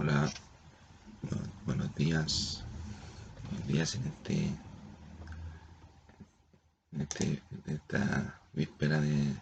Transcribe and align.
Hola, 0.00 0.30
buenos 1.66 1.92
días. 1.96 2.62
Buenos 3.50 3.66
días 3.66 3.94
en 3.96 4.06
este, 4.06 4.44
en 6.92 7.00
este 7.00 7.42
esta 7.66 8.40
víspera 8.52 9.00
de 9.00 9.34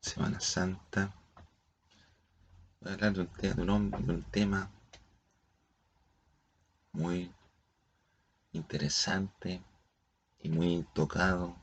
Semana 0.00 0.40
Santa. 0.40 1.14
Voy 2.80 2.90
a 2.90 2.94
hablar 2.94 3.12
de 3.12 3.20
un, 3.70 3.90
de 3.92 4.12
un 4.14 4.22
tema 4.32 4.68
muy 6.90 7.32
interesante 8.50 9.62
y 10.42 10.48
muy 10.48 10.84
tocado 10.92 11.54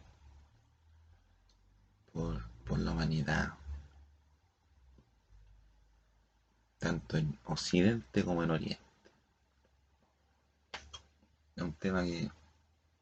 por, 2.14 2.50
por 2.64 2.80
la 2.80 2.92
humanidad, 2.92 3.56
tanto 6.82 7.16
en 7.16 7.38
Occidente 7.46 8.26
como 8.26 8.44
en 8.44 8.50
Oriente. 8.50 8.82
Es 11.56 11.64
un 11.64 11.74
tema 11.74 12.04
que 12.04 12.30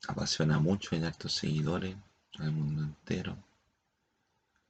apasiona 0.05 0.59
mucho 0.59 0.95
y 0.95 1.03
hartos 1.03 1.33
seguidores 1.33 1.95
en 2.33 2.43
el 2.43 2.51
mundo 2.51 2.83
entero. 2.83 3.37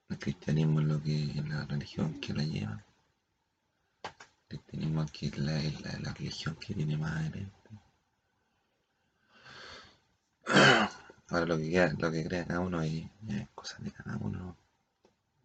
El 0.10 0.20
cristianismo 0.20 0.80
es 0.82 0.86
lo 0.86 1.02
que 1.02 1.24
es 1.24 1.50
la 1.50 1.66
religión 1.66 2.20
que 2.22 2.34
la 2.34 2.44
lleva. 2.44 2.84
El 4.04 4.60
cristianismo 4.60 5.02
aquí 5.02 5.26
es 5.28 5.38
la, 5.40 5.54
la, 6.04 6.14
religión 6.14 6.56
que 6.58 6.76
tiene 6.76 6.96
más 6.96 7.14
adelante. 7.14 7.70
Ahora 11.30 11.46
lo 11.48 11.58
que, 11.58 11.96
lo 11.98 12.12
que 12.12 12.26
crea 12.26 12.46
cada 12.46 12.60
uno 12.60 12.82
es, 12.84 13.06
es 13.28 13.50
cosa 13.56 13.78
de 13.80 13.92
cada 13.92 14.18
uno. 14.18 14.56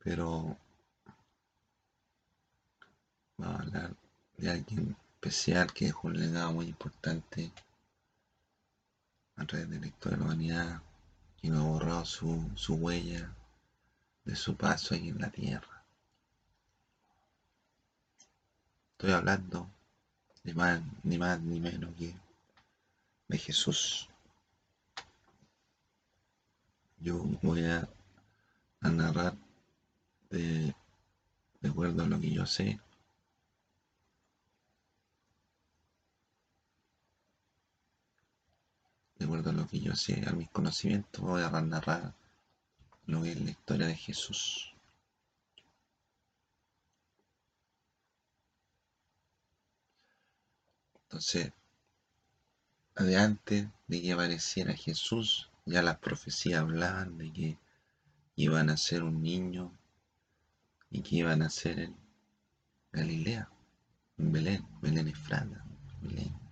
Pero 0.03 0.59
vamos 3.37 3.61
a 3.61 3.63
hablar 3.63 3.97
de 4.37 4.51
alguien 4.51 4.97
especial 5.15 5.73
que 5.73 5.87
dejó 5.87 6.09
un 6.09 6.19
legado 6.19 6.53
muy 6.53 6.67
importante 6.67 7.53
a 9.37 9.45
través 9.45 9.69
de 9.69 9.81
la 9.81 9.87
de 9.87 10.17
la 10.17 10.25
humanidad 10.25 10.83
y 11.43 11.51
no 11.51 11.61
ha 11.61 11.69
borrado 11.69 12.05
su, 12.05 12.51
su 12.55 12.75
huella 12.75 13.35
de 14.25 14.37
su 14.37 14.57
paso 14.57 14.95
ahí 14.95 15.09
en 15.09 15.21
la 15.21 15.31
tierra. 15.31 15.85
Estoy 18.93 19.13
hablando 19.13 19.69
de 20.45 20.55
más, 20.55 20.81
ni 21.03 21.19
más 21.19 21.41
ni 21.41 21.61
menos 21.61 21.95
que 21.97 22.15
de 23.29 23.39
Jesús. 23.39 24.09
Yo 27.01 27.19
voy 27.43 27.65
a, 27.67 27.87
a 28.81 28.89
narrar 28.89 29.35
de, 30.31 30.75
de 31.61 31.69
acuerdo 31.69 32.05
a 32.05 32.07
lo 32.07 32.21
que 32.21 32.31
yo 32.31 32.47
sé 32.47 32.81
de 39.25 39.29
acuerdo 39.29 39.51
a 39.51 39.55
lo 39.55 39.67
que 39.67 39.81
yo 39.81 39.95
sé, 39.97 40.23
a 40.27 40.33
mis 40.33 40.51
conocimientos, 40.51 41.23
voy 41.23 41.41
a 41.41 41.49
narrar 41.63 42.13
lo 43.07 43.23
que 43.23 43.33
es 43.33 43.41
la 43.41 43.53
historia 43.53 43.87
de 43.87 43.97
Jesús. 43.97 44.75
Entonces, 51.05 51.53
adelante 52.97 53.71
de 53.87 54.03
que 54.03 54.13
apareciera 54.13 54.75
Jesús, 54.75 55.51
ya 55.65 55.81
las 55.81 55.97
profecías 56.01 56.61
hablaban 56.61 57.17
de 57.17 57.33
que 57.33 57.59
iban 58.37 58.69
a 58.69 58.77
ser 58.77 59.03
un 59.03 59.23
niño 59.23 59.73
y 60.91 61.01
que 61.01 61.17
iban 61.17 61.41
a 61.41 61.49
ser 61.49 61.79
en 61.79 61.97
Galilea, 62.93 63.49
en 64.19 64.33
Belén, 64.33 64.67
Belén 64.83 65.09
Efrata, 65.09 65.65
Belén. 66.03 66.44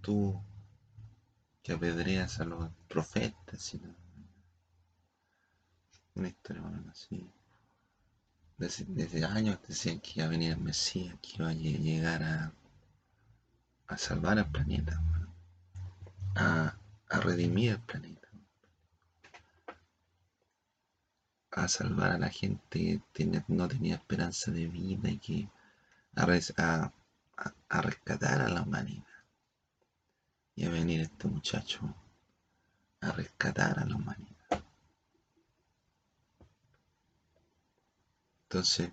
Tú 0.00 0.40
que 1.62 1.72
apedreas 1.72 2.40
a 2.40 2.44
los 2.44 2.70
profetas, 2.88 3.74
y 3.74 3.80
una 6.14 6.28
historia 6.28 6.62
más 6.62 6.86
así. 6.88 7.30
Desde, 8.56 9.24
años 9.24 9.58
decían 9.66 10.00
que 10.00 10.12
iba 10.16 10.26
a 10.26 10.30
venir 10.30 10.52
el 10.52 10.58
Mesías, 10.58 11.16
que 11.22 11.36
iba 11.36 11.48
a 11.48 11.54
llegar 11.54 12.22
a, 12.22 12.52
a 13.86 13.96
salvar 13.96 14.38
el 14.38 14.46
planeta, 14.46 15.00
a, 16.34 16.74
a 17.08 17.20
redimir 17.20 17.72
el 17.72 17.80
planeta, 17.80 18.28
a 21.52 21.68
salvar 21.68 22.12
a 22.12 22.18
la 22.18 22.28
gente 22.28 23.02
que 23.12 23.42
no 23.48 23.68
tenía 23.68 23.94
esperanza 23.96 24.50
de 24.50 24.66
vida 24.66 25.10
y 25.10 25.18
que 25.18 25.48
a, 26.56 26.92
a 27.68 27.82
rescatar 27.82 28.42
a 28.42 28.48
la 28.48 28.62
humanidad 28.62 29.09
y 30.60 30.66
a 30.66 30.68
venir 30.68 31.00
este 31.00 31.26
muchacho 31.26 31.80
a 33.00 33.12
rescatar 33.12 33.78
a 33.78 33.86
la 33.86 33.96
humanidad. 33.96 34.62
Entonces, 38.42 38.90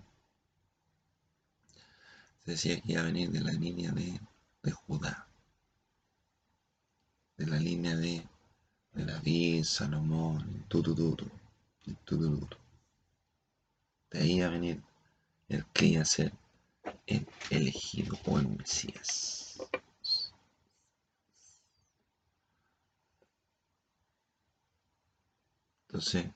se 2.42 2.50
decía 2.52 2.80
que 2.80 2.92
iba 2.92 3.02
a 3.02 3.04
venir 3.04 3.30
de 3.30 3.40
la 3.40 3.52
línea 3.52 3.92
de, 3.92 4.18
Judá, 4.72 5.28
de 7.36 7.46
la 7.46 7.58
línea 7.58 7.94
de, 7.96 8.26
de 8.94 9.04
David, 9.04 9.64
Salomón, 9.64 10.64
Tututuru, 10.68 11.28
De 14.10 14.18
ahí 14.18 14.36
iba 14.36 14.46
a 14.46 14.50
venir 14.50 14.82
el 15.50 15.66
que 15.66 15.84
iba 15.84 16.00
a 16.00 16.06
ser 16.06 16.32
el 17.06 17.28
elegido 17.50 18.18
o 18.24 18.38
el 18.38 18.48
Mesías. 18.48 19.37
Entonces, 25.98 26.30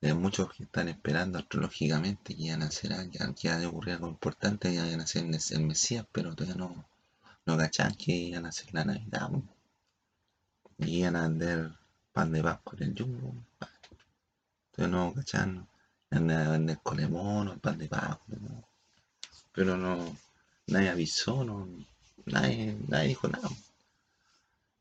hay 0.00 0.12
muchos 0.12 0.52
que 0.52 0.64
están 0.64 0.88
esperando 0.88 1.38
astrológicamente 1.38 2.34
que 2.34 2.42
iban 2.42 2.62
a 2.62 2.66
hacer 2.66 2.90
que 3.10 3.46
iba 3.46 3.54
a 3.54 3.68
ocurrir 3.68 3.94
algo 3.94 4.08
importante, 4.08 4.70
que 4.70 4.74
iban 4.74 4.98
a 4.98 5.04
hacer 5.04 5.24
el 5.52 5.66
Mesías, 5.66 6.04
pero 6.10 6.34
todavía 6.34 6.56
no, 6.56 6.84
no 7.46 7.56
cachan 7.56 7.94
que 7.94 8.10
iban 8.10 8.44
a 8.44 8.48
hacer 8.48 8.74
la 8.74 8.84
Navidad. 8.84 9.30
Y 10.78 10.98
iban 10.98 11.14
a 11.14 11.28
vender 11.28 11.70
pan 12.12 12.32
de 12.32 12.42
Pascua 12.42 12.72
en 12.78 12.88
el 12.88 12.98
Jumbo. 12.98 13.36
Entonces 14.72 14.90
no 14.90 15.14
cachan, 15.14 15.68
iban 16.10 16.30
a 16.32 16.50
vender 16.50 16.80
colemón, 16.82 17.60
pan 17.60 17.78
de 17.78 17.88
Pascua. 17.88 18.36
Pero 19.52 19.76
no, 19.76 20.16
nadie 20.66 20.88
avisó, 20.88 21.44
no, 21.44 21.68
nadie, 22.26 22.76
nadie 22.88 23.10
dijo 23.10 23.28
nada. 23.28 23.48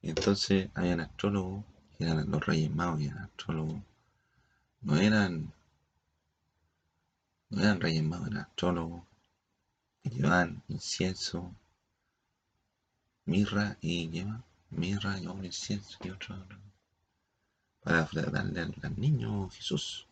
Y 0.01 0.09
entonces 0.09 0.71
habían 0.73 1.01
astrólogos, 1.01 1.63
que 1.99 2.05
eran 2.05 2.31
los 2.31 2.43
Reyes 2.43 2.73
Magos, 2.73 3.01
y 3.01 3.05
eran 3.05 3.25
astrólogos 3.25 3.90
no 4.81 4.97
eran, 4.97 5.53
no 7.49 7.61
eran 7.61 7.81
reyes 7.81 8.03
magos, 8.03 8.27
eran 8.27 8.43
astrólogos 8.43 9.03
que 10.03 10.09
llevaban 10.09 10.63
incienso, 10.67 11.53
mirra 13.25 13.77
y 13.81 14.09
lleva 14.09 14.43
mirra 14.71 15.19
y 15.19 15.27
un 15.27 15.45
incienso 15.45 15.97
y 16.03 16.09
otro 16.09 16.35
para 17.83 18.07
darle 18.31 18.61
al, 18.61 18.99
niño 18.99 19.49
Jesús. 19.49 20.05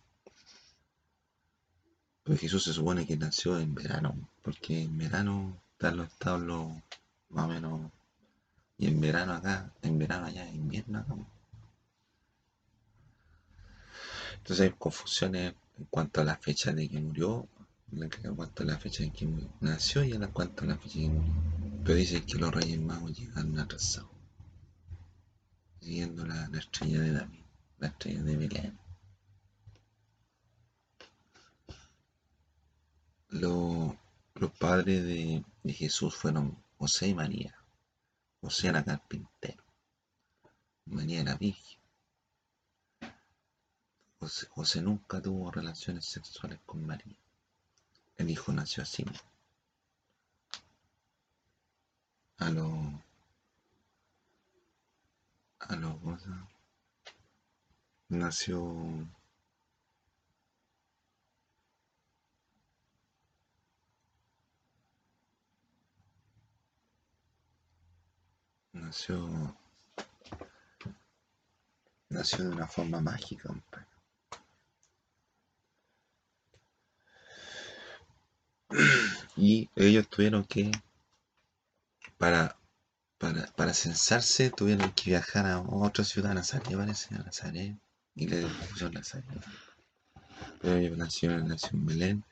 Pues 2.23 2.39
Jesús 2.39 2.63
se 2.63 2.73
supone 2.73 3.05
que 3.05 3.15
nació 3.15 3.59
en 3.59 3.73
verano, 3.73 4.15
porque 4.41 4.83
en 4.83 4.97
verano 4.97 5.55
están 5.73 5.97
los 5.97 6.07
establos 6.07 6.73
más 7.29 7.45
o 7.45 7.47
menos, 7.47 7.91
y 8.77 8.87
en 8.87 8.99
verano 8.99 9.33
acá, 9.33 9.71
en 9.81 9.99
verano 9.99 10.27
allá, 10.27 10.47
en 10.47 10.55
invierno 10.55 10.99
acá. 10.99 11.15
Entonces 14.39 14.61
hay 14.61 14.75
confusiones 14.77 15.53
en 15.77 15.85
cuanto 15.85 16.21
a 16.21 16.23
la 16.23 16.37
fecha 16.37 16.71
de 16.73 16.89
que 16.89 16.99
murió, 16.99 17.47
en 17.91 18.35
cuanto 18.35 18.63
a 18.63 18.65
la 18.65 18.77
fecha 18.77 19.03
en 19.03 19.11
que 19.11 19.27
nació 19.61 20.03
y 20.03 20.13
en 20.13 20.25
cuanto 20.31 20.63
a 20.63 20.67
la 20.67 20.77
fecha 20.77 20.99
de 20.99 21.05
que 21.05 21.09
murió. 21.09 21.33
Pero 21.83 21.95
dicen 21.95 22.25
que 22.25 22.37
los 22.37 22.53
reyes 22.53 22.79
magos 22.79 23.17
llegaron 23.17 23.59
atrasados, 23.59 24.09
siguiendo 25.79 26.25
la, 26.25 26.49
estrella 26.57 26.99
de 26.99 27.11
David, 27.13 27.43
la 27.79 27.87
estrella 27.87 28.23
de 28.23 28.35
Belén. 28.35 28.79
los 33.29 34.51
padres 34.57 35.03
de, 35.03 35.43
de, 35.63 35.73
Jesús 35.73 36.15
fueron 36.15 36.57
José 36.77 37.09
y 37.09 37.13
María. 37.13 37.55
José 38.41 38.69
era 38.69 38.83
carpintero, 38.83 39.63
María 40.85 41.21
era 41.21 41.35
virgen. 41.35 41.78
José 44.21 44.81
nunca 44.81 45.21
tuvo 45.21 45.49
relaciones 45.49 46.05
sexuales 46.05 46.59
con 46.65 46.85
María, 46.85 47.15
el 48.17 48.29
hijo 48.29 48.51
nació 48.51 48.83
así. 48.83 49.05
A 52.37 52.49
los 52.49 53.01
a 55.59 55.75
nació 58.09 59.07
nació 68.73 69.55
nació 72.09 72.43
de 72.45 72.49
una 72.49 72.67
forma 72.67 72.99
mágica, 73.01 73.47
compadre. 73.47 73.88
Y 79.35 79.69
ellos 79.75 80.07
tuvieron 80.07 80.43
que, 80.43 80.71
para, 82.17 82.57
para, 83.17 83.45
para 83.53 83.73
censarse, 83.73 84.49
tuvieron 84.49 84.91
que 84.91 85.11
viajar 85.11 85.45
a 85.45 85.61
otra 85.61 86.03
ciudad, 86.03 86.31
a 86.31 86.35
Nazaret, 86.35 86.75
parece, 86.75 87.15
a 87.15 87.19
Nazaret, 87.19 87.75
y 88.15 88.27
le 88.27 88.47
pusieron 88.69 88.93
Nazaret. 88.93 89.25
Pero 90.61 90.75
ellos 90.77 90.97
nació, 90.97 91.37
nació 91.39 91.69
en 91.73 91.85
Belén 91.85 92.23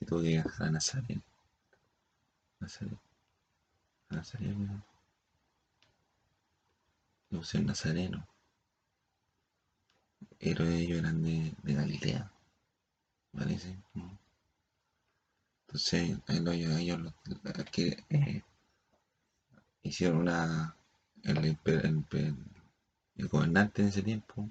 y 0.00 0.04
tuvo 0.04 0.20
que 0.20 0.28
viajar 0.28 0.68
a 0.68 0.70
Nazaret. 0.70 1.20
Nazaret. 2.60 2.98
A 4.10 4.16
Nazaret, 4.16 4.56
¿no? 4.56 4.84
Pusieron 7.30 7.66
Nazareno. 7.66 8.26
Pero 10.38 10.66
ellos 10.66 10.98
eran 10.98 11.22
de, 11.22 11.54
Galilea, 11.62 12.30
parece. 13.32 13.76
¿no? 13.94 14.23
Entonces, 15.74 16.18
ellos, 16.28 16.98
los- 17.00 17.12
que, 17.70 17.98
eh, 18.08 18.42
hicieron 19.84 20.18
una. 20.18 20.74
El, 21.22 21.38
el 21.44 22.04
el 23.16 23.28
gobernante 23.28 23.82
en 23.82 23.88
ese 23.88 24.02
tiempo 24.02 24.48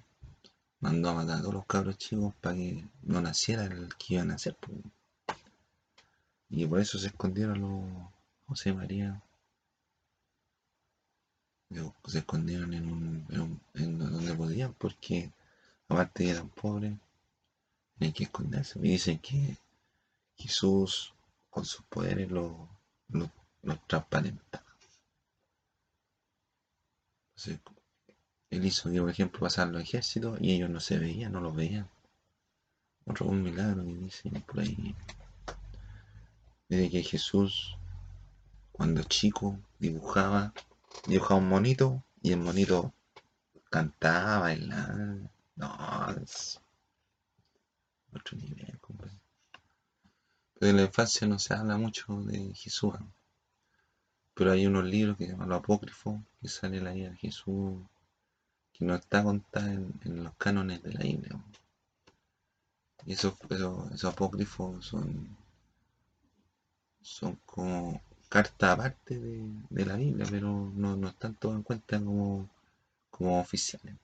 mandó 0.81 1.09
a 1.09 1.15
matar 1.15 1.37
a 1.37 1.41
todos 1.41 1.53
los 1.55 1.65
cabros 1.67 1.97
chicos 1.97 2.33
para 2.41 2.55
que 2.55 2.85
no 3.03 3.21
naciera 3.21 3.65
el 3.65 3.89
que 3.97 4.15
iban 4.15 4.29
a 4.31 4.33
nacer. 4.35 4.55
po. 4.55 4.71
Y 6.49 6.65
por 6.65 6.79
eso 6.79 6.97
se 6.97 7.07
escondieron 7.07 7.59
los 7.59 8.09
José 8.47 8.71
María. 8.71 9.21
Se 12.05 12.19
escondieron 12.19 12.73
en, 12.73 12.89
un, 12.89 13.25
en, 13.29 13.41
un- 13.41 13.61
en 13.73 13.99
donde 13.99 14.33
podían 14.33 14.73
porque 14.75 15.29
aparte 15.89 16.29
eran 16.29 16.47
pobres, 16.49 16.93
tenían 17.97 18.13
que 18.13 18.25
esconderse. 18.25 18.79
Y 18.79 18.83
dicen 18.91 19.19
que 19.19 19.57
Jesús 20.37 21.12
con 21.53 21.65
sus 21.65 21.85
poderes 21.85 22.31
lo, 22.31 22.67
los 23.09 23.87
transparenta. 23.87 24.63
Entonces, 27.35 27.59
él 28.49 28.65
hizo 28.65 28.89
por 28.89 29.09
ejemplo, 29.09 29.41
pasaran 29.41 29.73
los 29.73 29.83
ejércitos 29.83 30.39
y 30.41 30.53
ellos 30.53 30.69
no 30.69 30.79
se 30.79 30.97
veían, 30.97 31.31
no 31.31 31.41
los 31.41 31.55
veían. 31.55 31.87
Otro 33.05 33.27
un 33.27 33.43
milagro 33.43 33.83
que 33.83 33.93
dicen 33.93 34.41
por 34.41 34.61
ahí. 34.61 34.95
Dice 36.69 36.89
que 36.89 37.03
Jesús, 37.03 37.77
cuando 38.71 39.03
chico, 39.03 39.59
dibujaba, 39.77 40.53
dibujaba 41.07 41.39
un 41.39 41.49
monito 41.49 42.03
y 42.21 42.31
el 42.31 42.39
monito 42.39 42.93
cantaba, 43.69 44.39
bailaba. 44.39 45.17
No, 45.55 46.15
es 46.23 46.59
otro 48.11 48.37
nivel, 48.37 48.79
compadre. 48.79 49.22
En 50.65 50.77
la 50.77 50.83
infancia 50.83 51.27
no 51.27 51.39
se 51.39 51.53
habla 51.53 51.75
mucho 51.75 52.21
de 52.23 52.53
Jesús. 52.55 52.93
Pero 54.33 54.53
hay 54.53 54.65
unos 54.65 54.85
libros 54.85 55.17
que 55.17 55.27
llaman 55.27 55.49
los 55.49 55.59
apócrifos, 55.59 56.21
que 56.39 56.47
sale 56.47 56.79
la 56.79 56.93
vida 56.93 57.09
de 57.09 57.17
Jesús, 57.17 57.81
que 58.71 58.85
no 58.85 58.95
está 58.95 59.21
contada 59.23 59.73
en, 59.73 60.23
los 60.23 60.33
cánones 60.35 60.81
de 60.81 60.93
la 60.93 61.01
Biblia. 61.01 61.37
Y 63.05 63.11
esos, 63.11 63.33
esos, 63.49 64.05
apócrifos 64.05 64.85
son, 64.85 65.35
son 67.01 67.37
como 67.45 68.01
cartas 68.29 68.69
aparte 68.71 69.19
de, 69.19 69.85
la 69.85 69.97
Biblia, 69.97 70.25
pero 70.31 70.71
no, 70.73 70.95
no 70.95 71.09
están 71.09 71.35
todas 71.35 71.57
en 71.57 71.63
cuenta 71.63 71.99
como, 71.99 72.49
como 73.09 73.41
oficiales. 73.41 73.97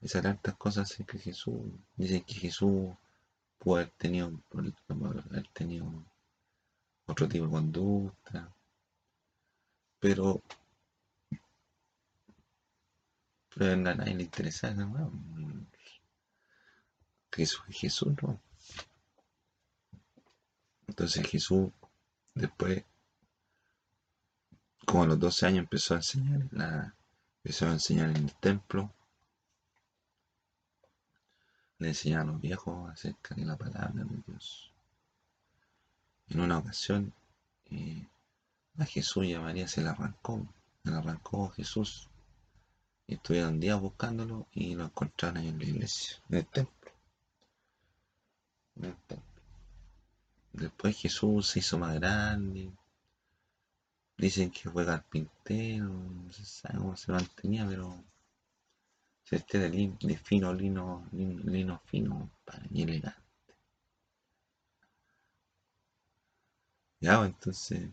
Esas 0.00 0.22
tantas 0.22 0.54
cosas 0.54 0.96
que 1.06 1.18
Jesús, 1.18 1.60
dicen 1.94 2.22
que 2.22 2.32
Jesús 2.32 2.94
pudo 3.60 3.76
haber 3.76 3.90
tenido, 3.90 4.32
otro 7.06 7.28
tipo 7.28 7.44
de 7.44 7.50
conducta, 7.50 8.52
pero, 10.00 10.42
pero 13.54 13.72
a 13.72 13.76
nadie 13.76 14.14
le 14.14 14.22
interesa 14.22 14.70
esa 14.70 14.86
weá. 14.86 15.08
Jesús 17.32 17.62
es 17.68 17.76
Jesús, 17.76 18.14
¿no? 18.22 18.40
Entonces 20.88 21.26
Jesús 21.28 21.70
después, 22.34 22.84
como 24.86 25.02
a 25.02 25.06
los 25.06 25.20
12 25.20 25.46
años 25.46 25.58
empezó 25.60 25.94
a 25.94 25.98
enseñar, 25.98 26.40
en 26.40 26.48
la, 26.52 26.96
empezó 27.44 27.66
a 27.66 27.72
enseñar 27.72 28.08
en 28.10 28.16
el 28.16 28.34
templo, 28.36 28.92
le 31.80 31.88
enseñaba 31.88 32.22
a 32.22 32.26
los 32.26 32.40
viejos 32.40 32.90
acerca 32.90 33.34
de 33.34 33.44
la 33.44 33.56
palabra 33.56 34.04
de 34.04 34.16
Dios. 34.26 34.70
En 36.28 36.40
una 36.40 36.58
ocasión 36.58 37.12
eh, 37.70 38.06
a 38.78 38.84
Jesús 38.84 39.24
y 39.24 39.34
a 39.34 39.40
María 39.40 39.66
se 39.66 39.82
le 39.82 39.88
arrancó, 39.88 40.46
se 40.84 40.90
le 40.90 40.96
arrancó 40.96 41.48
Jesús. 41.50 42.08
Estuvieron 43.08 43.58
días 43.58 43.80
buscándolo 43.80 44.46
y 44.52 44.74
lo 44.74 44.84
encontraron 44.84 45.38
en 45.38 45.58
la 45.58 45.64
iglesia, 45.64 46.18
en 46.28 46.36
el 46.36 46.46
templo. 46.46 46.92
En 48.76 48.84
el 48.84 48.96
templo. 49.08 49.42
Después 50.52 50.96
Jesús 50.96 51.48
se 51.48 51.60
hizo 51.60 51.78
más 51.78 51.94
grande. 51.94 52.70
Dicen 54.18 54.50
que 54.50 54.68
fue 54.68 54.84
carpintero, 54.84 55.88
no 55.88 56.30
se 56.30 56.44
sabe 56.44 56.78
cómo 56.78 56.96
se 56.96 57.10
mantenía, 57.10 57.66
pero 57.66 58.04
vestía 59.30 59.60
de, 59.60 59.70
lin- 59.70 59.98
de 60.00 60.16
fino 60.18 60.52
lino, 60.54 61.06
lino, 61.12 61.80
fino, 61.86 62.30
y 62.70 62.82
elegante. 62.82 63.22
Ya, 67.00 67.18
pues, 67.18 67.30
entonces, 67.30 67.90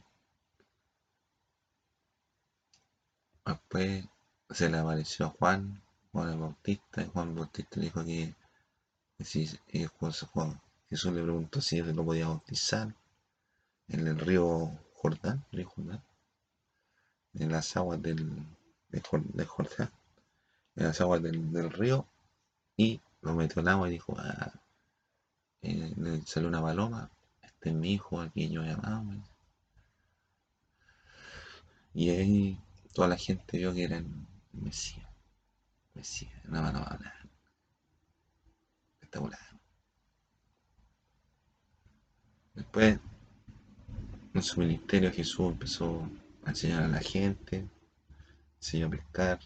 después 3.47 4.05
se 4.51 4.69
le 4.69 4.77
apareció 4.77 5.25
a 5.25 5.29
Juan, 5.29 5.81
Juan 6.11 6.29
el 6.33 6.37
Bautista, 6.37 7.01
y 7.01 7.07
Juan 7.07 7.33
Bautista 7.33 7.79
le 7.79 7.85
dijo 7.87 8.05
que, 8.05 8.35
que 9.17 9.23
si 9.25 9.47
Juan- 10.33 10.61
Jesús 10.89 11.13
le 11.13 11.23
preguntó 11.23 11.61
si 11.61 11.79
él 11.79 11.95
lo 11.95 12.05
podía 12.05 12.27
bautizar 12.27 12.95
en 13.89 14.07
el 14.07 14.19
río 14.19 14.71
Jordán, 14.95 15.45
río 15.51 15.69
Jordán, 15.69 16.03
en 17.35 17.49
las 17.53 17.77
aguas 17.77 18.01
del, 18.01 18.45
de 18.89 19.45
Jordán, 19.45 19.89
en 20.77 20.85
las 20.85 21.01
aguas 21.01 21.21
del, 21.21 21.51
del 21.51 21.71
río, 21.71 22.07
y 22.77 23.01
lo 23.21 23.33
metió 23.33 23.61
al 23.61 23.67
agua 23.67 23.89
y 23.89 23.93
dijo, 23.93 24.15
ah, 24.17 24.53
eh, 25.63 26.21
salió 26.25 26.47
una 26.47 26.61
paloma, 26.61 27.09
este 27.41 27.69
es 27.69 27.75
mi 27.75 27.93
hijo, 27.93 28.21
a 28.21 28.29
quien 28.29 28.51
yo 28.51 28.61
llamaba. 28.61 29.03
Y 31.93 32.09
ahí 32.11 32.59
toda 32.93 33.07
la 33.07 33.17
gente 33.17 33.57
vio 33.57 33.73
que 33.73 33.83
era 33.83 33.97
el 33.97 34.05
Mesías, 34.53 35.07
Mesías, 35.95 36.33
una 36.47 36.67
hablar, 36.67 37.13
espectacular. 38.93 39.39
Después, 42.53 42.99
en 44.33 44.43
su 44.43 44.59
ministerio, 44.59 45.11
Jesús 45.11 45.51
empezó 45.51 46.07
a 46.45 46.49
enseñar 46.49 46.83
a 46.83 46.87
la 46.87 46.99
gente, 46.99 47.67
enseñó 48.57 48.87
a 48.87 48.91
pescar, 48.91 49.39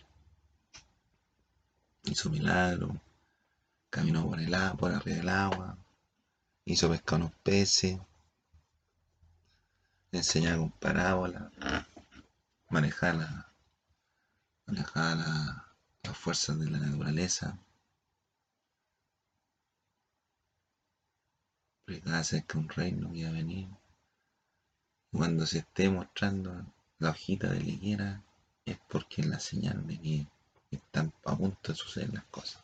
hizo 2.12 2.30
milagros, 2.30 2.92
caminó 3.90 4.28
por 4.28 4.40
el 4.40 4.54
agua, 4.54 4.78
por 4.78 4.92
arriba 4.92 5.18
del 5.18 5.30
agua, 5.30 5.78
hizo 6.66 6.90
pescar 6.90 7.20
unos 7.20 7.34
peces, 7.44 8.00
enseñaba 10.12 10.58
con 10.60 10.72
parábolas, 10.72 11.52
manejaba, 12.70 13.14
la, 13.14 13.54
manejaba 14.66 15.16
la- 15.16 15.66
las 16.04 16.18
fuerzas 16.18 16.60
de 16.60 16.70
la 16.70 16.80
naturaleza, 16.80 17.58
predicaba 21.86 22.18
acerca 22.20 22.54
de 22.56 22.60
un 22.64 22.70
reino 22.70 23.12
que 23.12 23.20
iba 23.20 23.30
a 23.30 23.34
venir. 23.34 23.68
Cuando 25.12 25.46
se 25.46 25.60
esté 25.60 25.90
mostrando 25.90 26.66
la 27.00 27.12
hojita 27.12 27.50
de 27.52 27.60
la 27.60 27.70
higuera, 27.70 28.22
es 28.66 28.78
porque 28.90 29.24
la 29.24 29.40
señal 29.40 29.86
de 29.86 30.00
que 30.00 30.28
están 30.78 31.14
a 31.26 31.36
punto 31.36 31.72
de 31.72 31.78
suceder 31.78 32.14
las 32.14 32.26
cosas. 32.26 32.64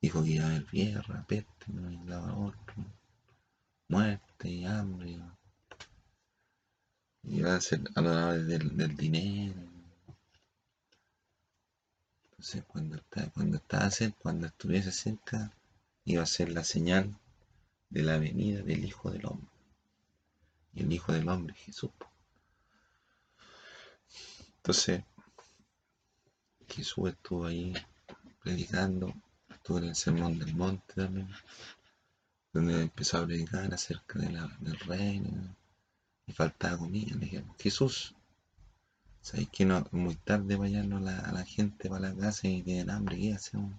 Dijo 0.00 0.22
que 0.24 0.30
iba 0.30 0.44
a 0.44 0.48
haber 0.48 0.66
guerra, 0.66 1.24
peste, 1.28 1.66
no 1.68 1.90
lado 2.06 2.26
a 2.26 2.36
otro, 2.36 2.74
muerte 3.88 4.66
hambre. 4.66 5.20
Y 7.22 7.42
va 7.42 7.56
a 7.56 7.60
ser 7.60 7.82
a 7.94 8.00
la 8.00 8.32
del, 8.34 8.76
del 8.76 8.96
dinero. 8.96 9.60
Entonces 12.24 12.64
cuando 12.66 12.98
cuando 13.34 13.56
estaba 13.58 13.90
cerca, 13.90 14.18
cuando 14.22 14.46
estuviese 14.46 14.90
cerca, 14.90 15.52
iba 16.04 16.22
a 16.22 16.26
ser 16.26 16.50
la 16.50 16.64
señal 16.64 17.14
de 17.90 18.02
la 18.02 18.18
venida 18.18 18.62
del 18.62 18.84
Hijo 18.84 19.10
del 19.10 19.26
Hombre. 19.26 19.50
Y 20.72 20.82
el 20.82 20.92
Hijo 20.92 21.12
del 21.12 21.28
Hombre 21.28 21.54
es 21.58 21.66
Jesús. 21.66 21.90
Entonces, 24.56 25.02
Jesús 26.70 27.10
estuvo 27.10 27.46
ahí 27.46 27.74
predicando, 28.42 29.12
estuvo 29.48 29.78
en 29.78 29.84
el 29.84 29.96
sermón 29.96 30.38
del 30.38 30.54
monte 30.54 30.94
también, 30.94 31.28
donde 32.52 32.82
empezó 32.82 33.18
a 33.18 33.26
predicar 33.26 33.72
acerca 33.74 34.18
del 34.18 34.78
reino 34.80 35.56
y 36.26 36.32
faltaba 36.32 36.78
comida. 36.78 37.14
Le 37.14 37.26
dijimos, 37.26 37.56
Jesús, 37.58 38.14
¿sabes 39.20 39.48
que 39.50 39.64
no, 39.64 39.86
muy 39.90 40.14
tarde 40.16 40.56
vayan 40.56 40.92
a 40.92 41.00
la, 41.00 41.18
a 41.18 41.32
la 41.32 41.44
gente 41.44 41.88
para 41.88 42.10
la 42.10 42.16
casa 42.16 42.48
y 42.48 42.62
tienen 42.62 42.90
hambre? 42.90 43.18
¿Qué 43.18 43.34
hacemos? 43.34 43.72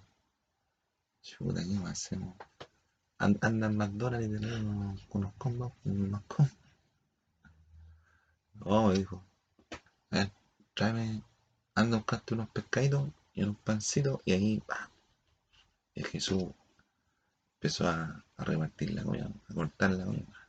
Chuta, 1.22 1.62
¿qué 1.62 1.76
hacemos? 1.88 2.36
Andan 3.18 3.62
en 3.62 3.76
McDonald's 3.76 4.26
y 4.26 4.40
tenemos 4.40 5.00
unos 5.10 5.32
combos, 5.34 5.72
unos 5.84 6.22
combos. 6.22 6.56
Oh, 8.64 8.92
dijo, 8.92 9.22
a 10.10 10.28
tráeme, 10.74 11.22
anda 11.74 11.96
a 11.96 12.00
buscarte 12.00 12.34
unos 12.34 12.48
pescaditos 12.50 13.10
y 13.34 13.42
unos 13.42 13.56
pancitos 13.58 14.20
y 14.24 14.32
ahí, 14.32 14.62
va. 14.70 14.90
Y 15.94 16.04
Jesús 16.04 16.44
empezó 17.54 17.88
a, 17.88 18.24
a 18.36 18.44
repartir 18.44 18.92
la 18.94 19.02
comida, 19.02 19.30
a 19.48 19.54
cortar 19.54 19.90
la 19.90 20.04
comida. 20.04 20.48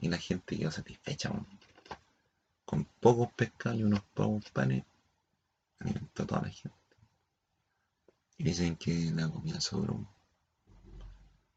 Y 0.00 0.08
la 0.08 0.18
gente 0.18 0.56
quedó 0.56 0.70
satisfecha, 0.70 1.30
con 2.64 2.84
pocos 2.84 3.32
pescados 3.32 3.78
y 3.78 3.84
unos 3.84 4.02
pocos 4.14 4.50
panes, 4.50 4.84
alimentó 5.78 6.24
a 6.24 6.26
toda 6.26 6.42
la 6.42 6.50
gente. 6.50 6.76
Y 8.38 8.44
dicen 8.44 8.76
que 8.76 9.10
la 9.14 9.28
comida 9.28 9.60
sobró. 9.60 10.06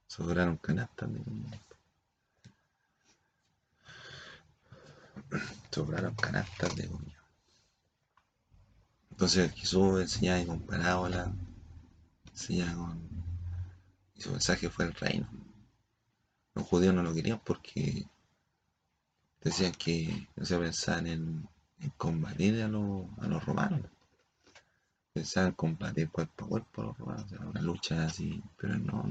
Sobraron 0.07 0.57
canastas 0.57 1.11
de 1.13 1.23
comida. 1.23 1.59
Sobraron 5.69 6.15
canastas 6.15 6.75
de 6.75 6.87
comida. 6.87 7.18
Entonces 9.19 9.51
Jesús 9.51 9.99
enseñaba 9.99 10.45
con 10.45 10.61
parábola, 10.61 11.29
enseñaba 12.31 12.87
con... 12.87 13.01
Y 14.15 14.21
su 14.21 14.31
mensaje 14.31 14.69
fue 14.69 14.85
el 14.85 14.93
reino. 14.93 15.27
Los 16.53 16.65
judíos 16.65 16.93
no 16.93 17.03
lo 17.03 17.13
querían 17.13 17.41
porque 17.43 18.07
decían 19.41 19.73
que 19.73 20.25
no 20.37 20.45
se 20.45 20.57
pensaban 20.57 21.07
en, 21.07 21.49
combatir 21.97 22.63
a, 22.63 22.69
los, 22.69 23.07
a 23.19 23.27
los 23.27 23.43
romanos. 23.43 23.81
Pensaban 25.11 25.51
combatir 25.51 26.09
cuerpo 26.09 26.45
a 26.45 26.47
cuerpo 26.47 26.81
a 26.81 26.85
los 26.85 26.97
romanos, 26.97 27.25
o 27.33 27.49
una 27.49 27.61
lucha 27.61 28.05
así, 28.05 28.41
pero 28.55 28.79
no, 28.79 29.03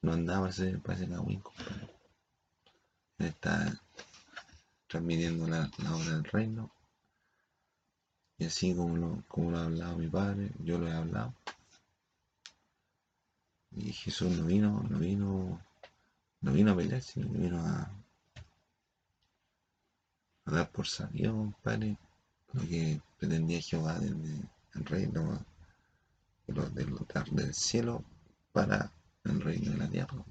no, 0.00 0.12
andaba 0.14 0.48
ese, 0.48 0.78
para 0.78 0.96
ese 0.96 1.06
cagüín, 1.06 1.40
compadre. 1.40 1.90
Está 3.18 3.78
transmitiendo 4.86 5.46
la, 5.46 5.70
la 5.82 5.94
obra 5.94 6.12
del 6.12 6.24
reino. 6.24 6.75
Y 8.38 8.44
así 8.44 8.74
como 8.74 8.96
lo, 8.96 9.22
como 9.28 9.50
lo 9.50 9.58
ha 9.58 9.64
hablado 9.64 9.96
mi 9.96 10.08
padre, 10.08 10.50
yo 10.58 10.78
lo 10.78 10.88
he 10.88 10.92
hablado. 10.92 11.34
Y 13.72 13.92
Jesús 13.92 14.30
no 14.32 14.46
vino, 14.46 14.84
no 14.88 14.98
vino, 14.98 15.60
no 16.40 16.52
vino 16.52 16.72
a 16.72 16.76
pelear, 16.76 17.02
sino 17.02 17.28
vino 17.28 17.60
a, 17.60 17.90
a 20.44 20.50
dar 20.50 20.70
por 20.70 20.86
sabido, 20.86 21.34
compadre, 21.34 21.96
lo 22.52 22.62
que 22.62 23.00
pretendía 23.18 23.60
Jehová 23.60 23.98
desde 23.98 24.48
el 24.74 24.84
reino 24.84 25.44
los, 26.46 26.74
de 26.74 26.84
los, 26.84 27.00
del 27.32 27.54
cielo 27.54 28.04
para 28.52 28.90
el 29.24 29.40
reino 29.40 29.72
de 29.72 29.78
la 29.78 29.88
tierra. 29.88 30.24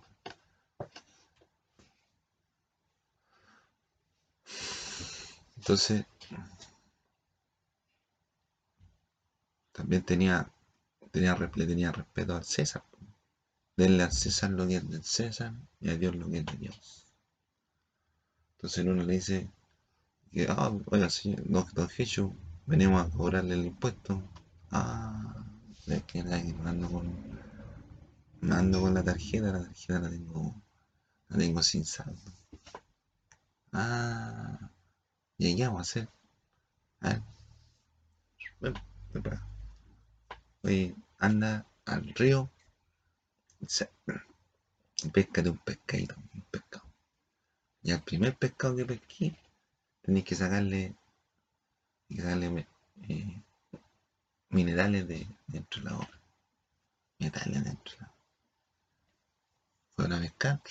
Entonces, 5.58 6.06
también 9.76 10.04
tenía, 10.04 10.50
tenía, 11.12 11.36
tenía 11.36 11.92
respeto 11.92 12.36
al 12.36 12.46
César. 12.46 12.84
Denle 13.76 14.04
al 14.04 14.12
César 14.14 14.52
lo 14.52 14.66
que 14.68 14.78
es 14.78 14.90
del 14.90 15.04
César 15.04 15.54
y 15.82 15.90
a 15.90 15.98
Dios 15.98 16.16
lo 16.16 16.30
que 16.30 16.44
de 16.44 16.58
Dios. 16.58 17.06
Entonces 18.56 18.86
uno 18.86 19.04
le 19.04 19.14
dice 19.14 19.50
que, 20.32 20.48
ah, 20.50 20.72
oiga, 20.86 21.10
señor, 21.10 21.44
don, 21.46 21.66
don 21.74 21.90
Jesús, 21.90 22.32
venimos 22.66 23.06
a 23.06 23.10
cobrarle 23.10 23.56
el 23.56 23.66
impuesto. 23.66 24.24
Ah, 24.72 25.46
es 25.88 26.04
que 26.04 26.24
me 26.24 26.70
ando 26.70 26.90
con, 26.90 27.14
me 28.42 28.56
ando 28.56 28.80
con 28.80 28.94
la 28.94 29.04
tarjeta, 29.04 29.52
la 29.52 29.64
tarjeta 29.66 30.00
la 30.00 30.10
tengo, 30.10 30.62
la 31.28 31.38
tengo 31.38 31.62
sin 31.62 31.84
saldo. 31.84 32.32
Ah, 33.74 34.72
y 35.38 35.48
ahí 35.48 35.62
vamos 35.62 35.80
a 35.80 35.82
hacer. 35.82 36.10
A 37.02 37.10
ver. 37.10 37.22
Oye, 40.66 40.96
anda 41.20 41.64
al 41.86 42.12
río, 42.16 42.50
se, 43.68 43.88
pescate 45.14 45.52
un 45.52 45.60
pescadito, 45.60 46.16
un 46.34 46.42
pescado. 46.50 46.86
Y 47.84 47.92
al 47.92 48.02
primer 48.02 48.36
pescado 48.36 48.76
que 48.76 48.86
pesqué, 48.86 49.36
tenéis 50.02 50.26
que 50.26 50.34
sacarle, 50.34 50.96
sacarle 52.10 52.68
eh, 53.08 53.44
minerales 54.50 55.08
de 55.08 55.28
dentro 55.46 55.84
de 55.84 55.90
la 55.92 55.98
obra. 55.98 56.20
Metales 57.20 57.64
dentro 57.64 57.94
de 57.94 58.00
la 58.00 58.08
obra. 58.08 58.16
Fueron 59.96 60.14
a 60.14 60.22
pescar, 60.22 60.62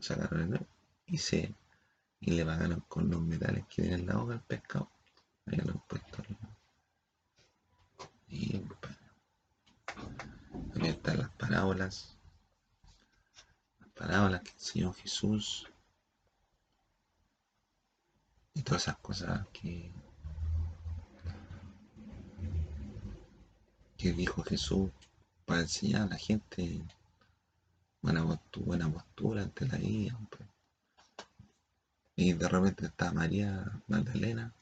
sacaron 0.00 0.54
el 0.54 0.66
y 1.06 1.18
se 1.18 1.54
y 2.20 2.32
le 2.32 2.44
pagaron 2.44 2.80
con 2.88 3.08
los 3.08 3.20
metales 3.22 3.64
que 3.68 3.82
tiene 3.82 3.94
en 3.94 4.06
la 4.06 4.18
hoja 4.18 4.32
al 4.32 4.42
pescado. 4.42 4.90
Lo 5.44 5.72
han 5.74 5.78
puesto. 5.86 6.24
Y 8.26 8.60
también 10.72 10.94
están 10.94 11.18
las 11.18 11.30
parábolas. 11.30 12.16
Las 13.80 13.90
parábolas 13.90 14.42
que 14.42 14.50
enseñó 14.50 14.92
Jesús. 14.92 15.66
Y 18.54 18.62
todas 18.62 18.82
esas 18.82 18.98
cosas 18.98 19.46
que, 19.52 19.92
que 23.96 24.12
dijo 24.12 24.42
Jesús 24.42 24.90
para 25.44 25.60
enseñar 25.60 26.02
a 26.02 26.06
la 26.06 26.16
gente 26.16 26.82
buena 28.02 28.24
postura, 28.26 28.66
buena 28.66 28.92
postura 28.92 29.42
ante 29.42 29.66
la 29.66 29.78
vida. 29.78 30.18
Y 32.16 32.32
de 32.32 32.48
repente 32.48 32.86
está 32.86 33.12
María 33.12 33.80
Magdalena 33.86 34.52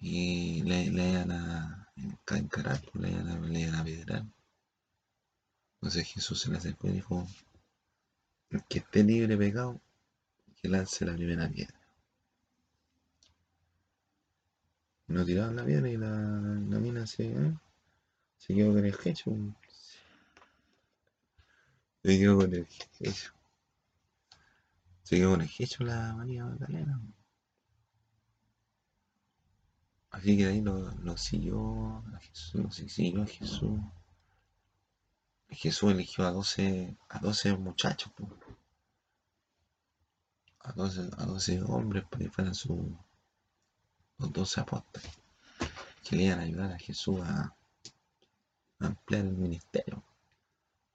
y 0.00 0.62
le, 0.62 0.90
le 0.90 1.10
iban 1.10 1.30
a 1.30 1.81
encarar, 1.96 2.80
le 2.94 3.10
iban 3.10 3.74
a, 3.74 3.84
le 3.84 3.96
pedrar. 3.96 4.24
Entonces 5.74 6.06
Jesús 6.06 6.40
se 6.40 6.50
le 6.50 6.58
acercó 6.58 6.88
y 6.88 6.92
dijo, 6.92 7.26
que 8.68 8.78
esté 8.78 9.02
libre 9.02 9.36
pecado, 9.36 9.80
que 10.60 10.68
lance 10.68 11.04
la 11.04 11.14
primera 11.14 11.48
piedra. 11.48 11.74
No 15.08 15.24
tiraron 15.24 15.56
la 15.56 15.64
piedra 15.64 15.88
y 15.88 15.96
la, 15.96 16.08
la 16.08 16.78
mina 16.78 17.06
se, 17.06 17.24
¿eh? 17.24 17.54
se 18.38 18.54
quedó 18.54 18.72
con 18.72 18.84
el 18.84 18.96
hecho. 19.04 19.30
Se 22.02 22.18
quedó 22.18 22.38
con 22.38 22.54
el 22.54 22.66
hecho. 23.00 23.32
Se 25.02 25.16
quedó 25.16 25.30
con 25.32 25.42
el 25.42 25.50
hecho 25.58 25.84
la 25.84 26.14
María 26.14 26.44
Magdalena. 26.44 27.00
Así 30.12 30.36
que 30.36 30.46
ahí 30.46 30.60
lo, 30.60 30.92
lo 30.96 31.16
siguió 31.16 32.04
a 32.14 32.18
Jesús, 32.20 32.54
lo 32.54 32.70
siguió 32.70 33.22
a 33.22 33.26
Jesús. 33.26 33.80
Jesús 35.48 35.92
eligió 35.92 36.26
a 36.26 36.30
12, 36.30 36.96
a 37.08 37.18
12 37.18 37.56
muchachos, 37.56 38.12
po. 38.12 38.28
a 40.60 40.72
12, 40.72 41.10
a 41.16 41.24
12 41.26 41.62
hombres 41.62 42.04
para 42.04 42.24
que 42.24 42.30
fueran 42.30 42.54
sus 42.54 42.78
los 44.18 44.32
12 44.32 44.60
apóstoles, 44.60 45.10
que 46.04 46.16
le 46.16 46.24
iban 46.24 46.40
a 46.40 46.42
ayudar 46.42 46.72
a 46.72 46.78
Jesús 46.78 47.20
a, 47.20 47.54
a 48.80 48.86
ampliar 48.86 49.24
el 49.24 49.36
ministerio. 49.36 50.02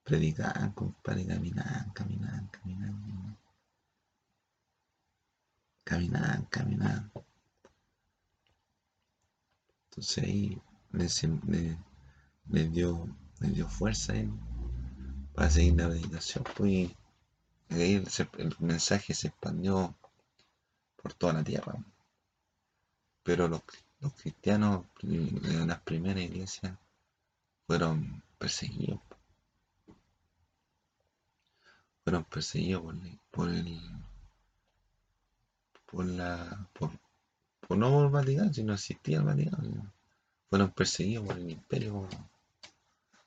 Predicaban, 0.04 0.72
compadre, 0.72 1.26
caminaban, 1.26 1.90
caminaban, 1.90 2.46
caminaban. 2.48 3.36
Caminaban, 5.84 6.44
caminaban. 6.46 7.12
Entonces 9.98 10.22
ahí 10.22 10.62
les, 10.92 11.24
le, 11.24 11.76
le 12.50 12.68
dio, 12.68 13.08
le 13.40 13.48
dio 13.48 13.68
fuerza 13.68 14.14
para 15.34 15.50
seguir 15.50 15.74
la 15.74 15.88
predicación. 15.88 16.44
Pues, 16.56 16.70
y 16.70 17.74
ahí 17.74 17.94
el, 17.94 18.54
mensaje 18.60 19.12
se 19.12 19.26
expandió 19.26 19.96
por 21.02 21.14
toda 21.14 21.32
la 21.32 21.42
tierra. 21.42 21.74
Pero 23.24 23.48
los, 23.48 23.60
los 23.98 24.12
cristianos 24.12 24.84
de 25.02 25.66
las 25.66 25.80
primeras 25.80 26.22
iglesias 26.22 26.78
fueron 27.66 28.22
perseguidos. 28.38 29.00
Fueron 32.04 32.22
perseguidos 32.22 32.82
por, 32.84 32.96
por 33.32 33.48
el 33.48 33.80
por 35.86 36.06
la 36.06 36.68
por, 36.72 36.90
Pues 36.90 37.07
no 37.76 37.90
por 37.90 38.04
el 38.06 38.10
Vaticano, 38.10 38.52
si 38.52 38.62
no 38.62 38.74
existía 38.74 39.18
el 39.18 39.24
Vaticano. 39.24 39.92
Fueron 40.48 40.70
perseguidos 40.70 41.26
por 41.26 41.36
el 41.36 41.50
imperio, 41.50 42.08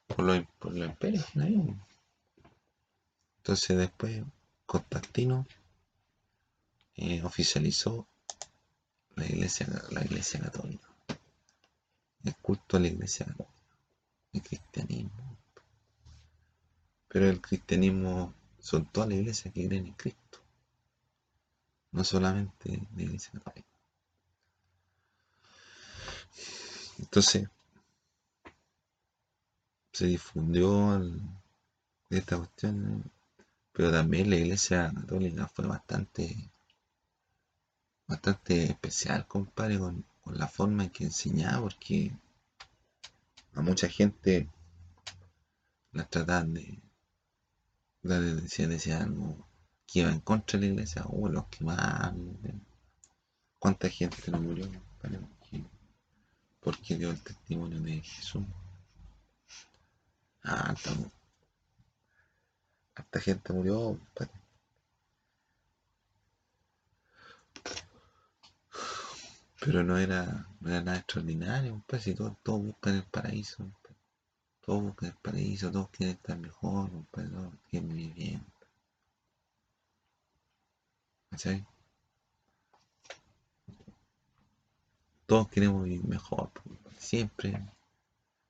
por 0.07 0.25
los, 0.25 0.43
por 0.57 0.73
los 0.73 0.89
imperios. 0.89 1.25
Entonces 3.37 3.77
después 3.77 4.23
Constantino 4.65 5.45
eh, 6.95 7.21
oficializó 7.23 8.07
la 9.15 9.25
iglesia, 9.25 9.67
la 9.91 10.03
iglesia 10.03 10.39
católica. 10.39 10.87
El 12.23 12.35
culto 12.37 12.77
a 12.77 12.79
la 12.79 12.87
iglesia 12.87 13.25
católica. 13.25 13.53
El 14.33 14.41
cristianismo. 14.41 15.37
Pero 17.07 17.29
el 17.29 17.41
cristianismo 17.41 18.33
son 18.59 18.85
todas 18.85 19.09
las 19.09 19.19
iglesias 19.19 19.53
que 19.53 19.67
creen 19.67 19.87
en 19.87 19.93
Cristo. 19.93 20.39
No 21.91 22.03
solamente 22.03 22.87
la 22.95 23.01
iglesia 23.01 23.31
católica. 23.33 23.60
Entonces, 27.01 27.49
se 29.91 30.05
difundió 30.05 31.01
esta 32.09 32.37
cuestión, 32.37 33.11
pero 33.73 33.91
también 33.91 34.29
la 34.29 34.37
iglesia 34.37 34.91
católica 34.95 35.47
fue 35.47 35.67
bastante 35.67 36.51
bastante 38.07 38.65
especial, 38.65 39.25
compadre, 39.27 39.79
con, 39.79 40.05
la 40.25 40.47
forma 40.47 40.83
en 40.83 40.89
que 40.91 41.05
enseñaba, 41.05 41.61
porque 41.61 42.11
a 43.53 43.61
mucha 43.61 43.87
gente 43.89 44.47
la 45.93 46.05
trataban 46.05 46.53
de, 46.53 46.81
decían, 48.03 48.69
decían 48.69 49.43
que 49.87 49.99
iba 49.99 50.11
en 50.11 50.19
contra 50.19 50.59
de 50.59 50.67
la 50.67 50.73
iglesia, 50.73 51.03
o 51.07 51.27
los 51.27 51.47
quemaban. 51.47 52.37
¿Cuánta 53.59 53.89
gente 53.89 54.31
no 54.31 54.39
murió, 54.41 54.67
compadre? 54.67 55.40
Porque, 56.61 56.95
dio 56.95 57.09
el 57.11 57.21
testimonio 57.21 57.79
de 57.81 58.01
Jesús. 58.01 58.43
Ah, 60.43 60.73
harta 62.95 63.19
gente 63.19 63.53
murió, 63.53 63.97
compadre. 63.97 64.41
Pero 69.59 69.83
no 69.83 69.97
era, 69.97 70.47
no 70.59 70.69
era 70.69 70.81
nada 70.81 70.97
extraordinario, 70.97 71.83
pues 71.87 72.03
si 72.03 72.15
todos, 72.15 72.35
buscan 72.43 72.95
el 72.95 73.03
paraíso, 73.03 73.71
todos 74.61 74.81
buscan 74.83 75.09
el 75.09 75.15
paraíso, 75.15 75.71
todos 75.71 75.89
quieren 75.91 76.15
estar 76.15 76.37
mejor, 76.37 76.89
todos 77.11 77.53
quieren 77.69 77.89
vivir 77.89 78.13
bien. 78.13 78.45
¿Cachai? 81.29 81.65
Todos 85.31 85.47
queremos 85.47 85.85
vivir 85.85 86.03
mejor, 86.03 86.51
siempre 86.99 87.57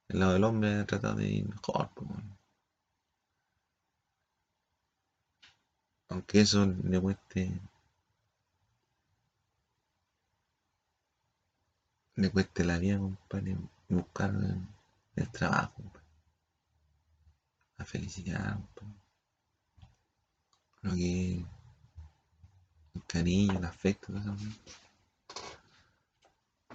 el 0.08 0.20
lado 0.20 0.34
del 0.34 0.44
hombre 0.44 0.80
ha 0.80 0.86
tratado 0.88 1.14
de 1.18 1.26
vivir 1.26 1.48
mejor. 1.48 1.92
Aunque 6.10 6.42
eso 6.42 6.66
le 6.66 7.00
cueste 7.00 7.62
le 12.16 12.32
cueste 12.32 12.64
la 12.64 12.80
vida, 12.80 12.98
compadre, 12.98 13.58
buscar 13.88 14.34
el, 15.18 15.30
trabajo, 15.30 15.84
la 17.78 17.86
felicidad, 17.86 18.58
lo 20.82 20.96
que 20.96 21.46
el 22.96 23.06
cariño, 23.06 23.60
el 23.60 23.66
afecto, 23.66 24.12
todo. 24.12 24.36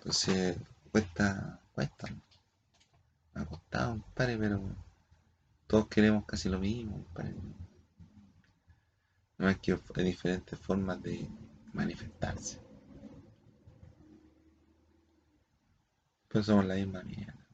Entonces, 0.07 0.57
cuesta, 0.93 1.61
cuesta. 1.75 2.07
Me 3.35 3.43
ha 3.43 3.45
costado, 3.45 4.01
compadre, 4.01 4.39
pero 4.39 4.63
todos 5.67 5.89
queremos 5.89 6.25
casi 6.27 6.49
lo 6.49 6.61
mismo, 6.61 7.03
compadre. 7.03 7.35
No 9.37 9.49
es 9.49 9.59
que 9.59 9.73
hay 9.97 10.05
diferentes 10.05 10.57
formas 10.61 11.03
de 11.03 11.29
manifestarse. 11.73 12.61
Pero 16.29 16.45
somos 16.45 16.67
la 16.67 16.77
misma 16.77 17.03
mierda. 17.03 17.45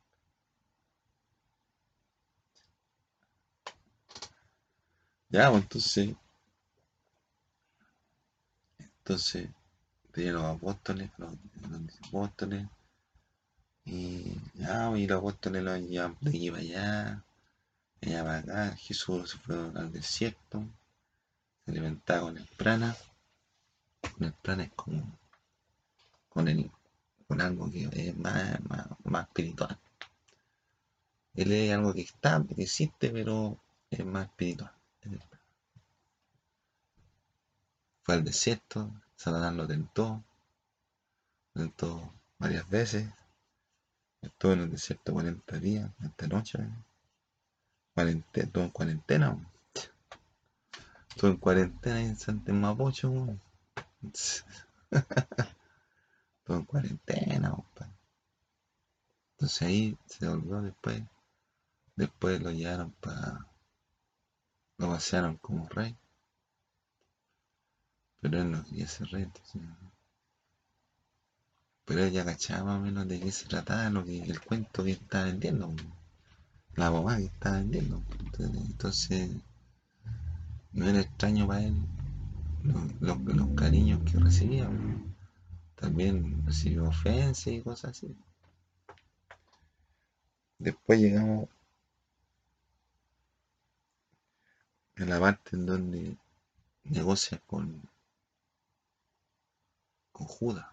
Ya, 5.30 5.48
pues 5.50 5.62
entonces. 5.62 6.14
Entonces, 8.78 9.48
tenían 10.12 10.34
los 10.34 10.44
apóstoles, 10.44 11.10
los. 11.18 11.32
Y 13.84 14.22
pues, 14.54 15.00
y 15.00 15.06
los 15.06 15.18
apóstoles 15.18 15.62
los 15.62 15.80
llevan 15.80 16.16
de 16.20 16.30
aquí 16.30 16.50
para 16.50 16.62
allá, 16.62 17.24
allá 18.02 18.24
para 18.24 18.38
acá. 18.38 18.76
Jesús 18.76 19.30
se 19.30 19.38
fue 19.38 19.56
al 19.56 19.90
desierto, 19.92 20.64
se 21.64 21.70
alimentaba 21.70 22.22
con 22.22 22.38
el 22.38 22.46
prana. 22.56 22.96
Con 24.00 24.24
el 24.24 24.32
prana 24.34 24.64
es 24.64 24.72
como 24.74 25.18
con 26.28 26.48
el 26.48 26.70
con 27.32 27.40
algo 27.40 27.70
que 27.70 27.88
es 27.92 28.16
más, 28.18 28.58
más, 29.04 29.26
espiritual. 29.26 29.78
Él 31.34 31.50
es 31.52 31.72
algo 31.72 31.94
que 31.94 32.02
está, 32.02 32.44
que 32.46 32.62
existe, 32.62 33.08
pero 33.08 33.58
es 33.90 34.04
más 34.04 34.26
espiritual. 34.26 34.70
Fue 38.02 38.14
al 38.16 38.24
desierto, 38.24 38.92
Satanás 39.22 39.54
lo 39.54 39.68
tentó, 39.68 40.20
lo 41.54 41.62
tentó 41.62 42.12
varias 42.40 42.68
veces. 42.68 43.08
Estuvo 44.20 44.54
en 44.54 44.62
el 44.62 44.70
desierto 44.72 45.12
40 45.12 45.58
días, 45.60 45.88
40 45.94 46.26
noches. 46.26 46.60
Cuarentena, 47.94 48.46
estuvo 48.46 48.64
en 48.64 48.70
cuarentena. 48.70 49.38
Estuvo 51.08 51.30
en 51.30 51.36
cuarentena 51.36 52.00
en 52.00 52.16
Santa 52.16 52.52
Mapocho. 52.52 53.38
todo 56.44 56.56
en 56.56 56.64
cuarentena, 56.64 57.56
Entonces 59.34 59.62
ahí 59.62 59.96
se 60.06 60.26
volvió 60.26 60.62
después. 60.62 61.00
Después 61.94 62.42
lo 62.42 62.50
llevaron 62.50 62.90
para. 63.00 63.46
Lo 64.78 64.88
vaciaron 64.88 65.36
como 65.36 65.68
rey. 65.68 65.96
Pero 68.22 68.40
él 68.40 68.50
no 68.50 68.64
quería 68.64 68.88
ser 68.88 69.08
rey. 69.08 69.30
Pero 71.84 72.04
él 72.04 72.10
ya 72.10 72.24
cachaba 72.24 72.78
menos 72.78 73.06
de 73.06 73.20
qué 73.20 73.30
se 73.30 73.46
trataba 73.46 73.90
lo 73.90 74.02
que, 74.02 74.22
el 74.22 74.40
cuento 74.40 74.82
que 74.82 74.92
estaba 74.92 75.24
vendiendo. 75.24 75.74
La 76.76 76.90
mamá 76.90 77.18
que 77.18 77.24
estaba 77.24 77.58
vendiendo. 77.58 78.02
Entonces, 78.38 79.30
no 80.72 80.88
era 80.88 81.00
extraño 81.00 81.46
para 81.46 81.64
él 81.64 81.76
los, 83.00 83.20
los 83.20 83.48
cariños 83.56 84.00
que 84.10 84.18
recibía 84.18 84.68
también 85.74 86.44
recibió 86.46 86.84
ofensas 86.84 87.48
y 87.48 87.60
cosas 87.60 87.90
así. 87.90 88.16
Después 90.58 91.00
llegamos 91.00 91.48
a 94.96 95.04
la 95.04 95.18
parte 95.18 95.56
en 95.56 95.66
donde 95.66 96.16
negocia 96.84 97.40
con, 97.46 97.82
con 100.12 100.26
Judas. 100.26 100.66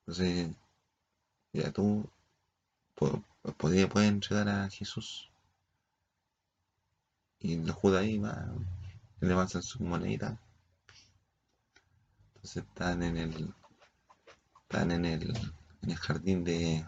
Entonces, 0.00 0.54
ya 1.52 1.72
tú 1.72 2.08
podías 3.56 3.88
puedes 3.88 4.08
entregar 4.08 4.48
a 4.48 4.68
Jesús. 4.68 5.30
Y 7.38 7.56
los 7.56 7.76
va, 7.76 8.54
le 9.20 9.48
sus 9.48 9.80
moneditas 9.80 10.38
están 12.52 13.02
en 13.02 13.16
el 13.16 13.54
están 14.62 14.90
en 14.90 15.04
el, 15.04 15.36
en 15.82 15.90
el 15.90 15.96
jardín 15.96 16.44
de, 16.44 16.86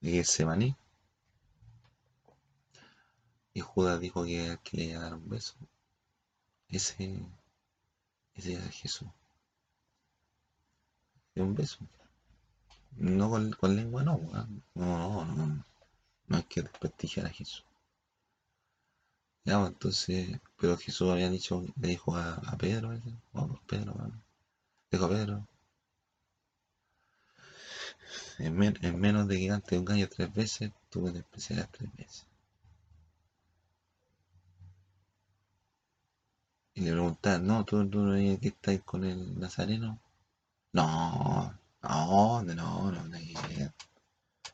de 0.00 0.10
Getsemaní. 0.10 0.76
Y 3.52 3.60
Judas 3.60 4.00
dijo 4.00 4.24
que, 4.24 4.58
que 4.62 4.84
iba 4.84 5.00
a 5.00 5.02
dar 5.02 5.14
un 5.14 5.28
beso. 5.28 5.54
Ese, 6.68 7.26
ese 8.38 8.54
es 8.54 8.70
Jesús. 8.70 9.08
Un 11.34 11.54
beso. 11.54 11.78
No 12.96 13.30
con, 13.30 13.76
lengua, 13.76 14.02
no, 14.02 14.18
no, 14.18 14.44
no, 14.74 15.24
no, 15.24 15.64
no 16.26 16.36
hay 16.36 16.42
que 16.44 16.62
desprestigiar 16.62 17.26
a 17.26 17.30
Jesús. 17.30 17.64
Ya, 19.44 19.58
pues, 19.58 19.72
entonces, 19.72 20.40
pero 20.56 20.76
Jesús 20.76 21.10
había 21.10 21.30
dicho, 21.30 21.64
le 21.80 21.88
dijo 21.88 22.16
a, 22.16 22.40
Pedro, 22.58 22.90
vamos, 23.32 23.60
Pedro, 23.66 23.94
vamos. 23.94 24.18
Dijo 24.90 25.04
a 25.04 25.08
Pedro, 25.08 25.46
en, 28.38 29.00
menos 29.00 29.26
de 29.28 29.38
que 29.38 29.50
antes 29.50 29.78
un 29.78 29.84
gallo 29.84 30.08
tres 30.08 30.32
veces, 30.32 30.70
tú 30.90 31.02
me 31.02 31.10
despreciarás 31.12 31.70
tres 31.70 31.90
veces. 31.96 32.27
Y 36.78 36.82
le 36.82 36.92
preguntaban, 36.92 37.44
no, 37.44 37.64
tú, 37.64 37.88
tú 37.90 38.12
que 38.40 38.48
estás 38.48 38.80
con 38.84 39.02
el 39.02 39.36
nazareno. 39.36 39.98
No, 40.72 41.52
no, 41.82 42.42
no, 42.44 42.92
no, 42.92 42.92
no, 42.92 43.16
hay 43.16 43.34
que 43.34 43.72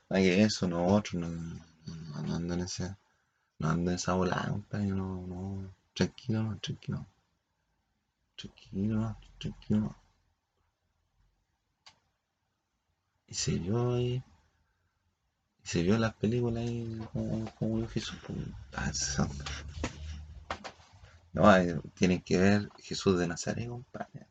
hay 0.08 0.28
eso, 0.40 0.66
no 0.66 0.86
otro, 0.86 1.20
no, 1.20 1.28
no, 1.28 2.22
no 2.22 2.34
ando 2.34 2.54
en 2.54 2.60
esa, 2.60 2.98
no 3.58 3.68
ando 3.68 3.90
en 3.90 3.96
esa 3.96 4.14
volada, 4.14 4.56
no, 4.72 5.26
no, 5.26 5.74
tranquilo, 5.92 6.42
no, 6.44 6.58
tranquilo. 6.60 7.06
Tranquilo, 8.36 9.00
no, 9.00 9.16
tranquilo. 9.38 9.80
No. 9.80 9.96
Y 13.28 13.34
se 13.34 13.58
vio 13.58 13.96
ahí, 13.96 14.22
y 15.62 15.66
se 15.68 15.82
vio 15.82 15.98
las 15.98 16.14
películas 16.14 16.64
ahí 16.64 17.06
como, 17.12 17.50
como 17.56 17.86
Jesús, 17.88 18.18
pues, 18.26 18.38
no, 21.34 21.82
tienen 21.94 22.22
que 22.22 22.38
ver 22.38 22.70
Jesús 22.78 23.18
de 23.18 23.26
Nazaret, 23.26 23.68
compadre. 23.68 24.26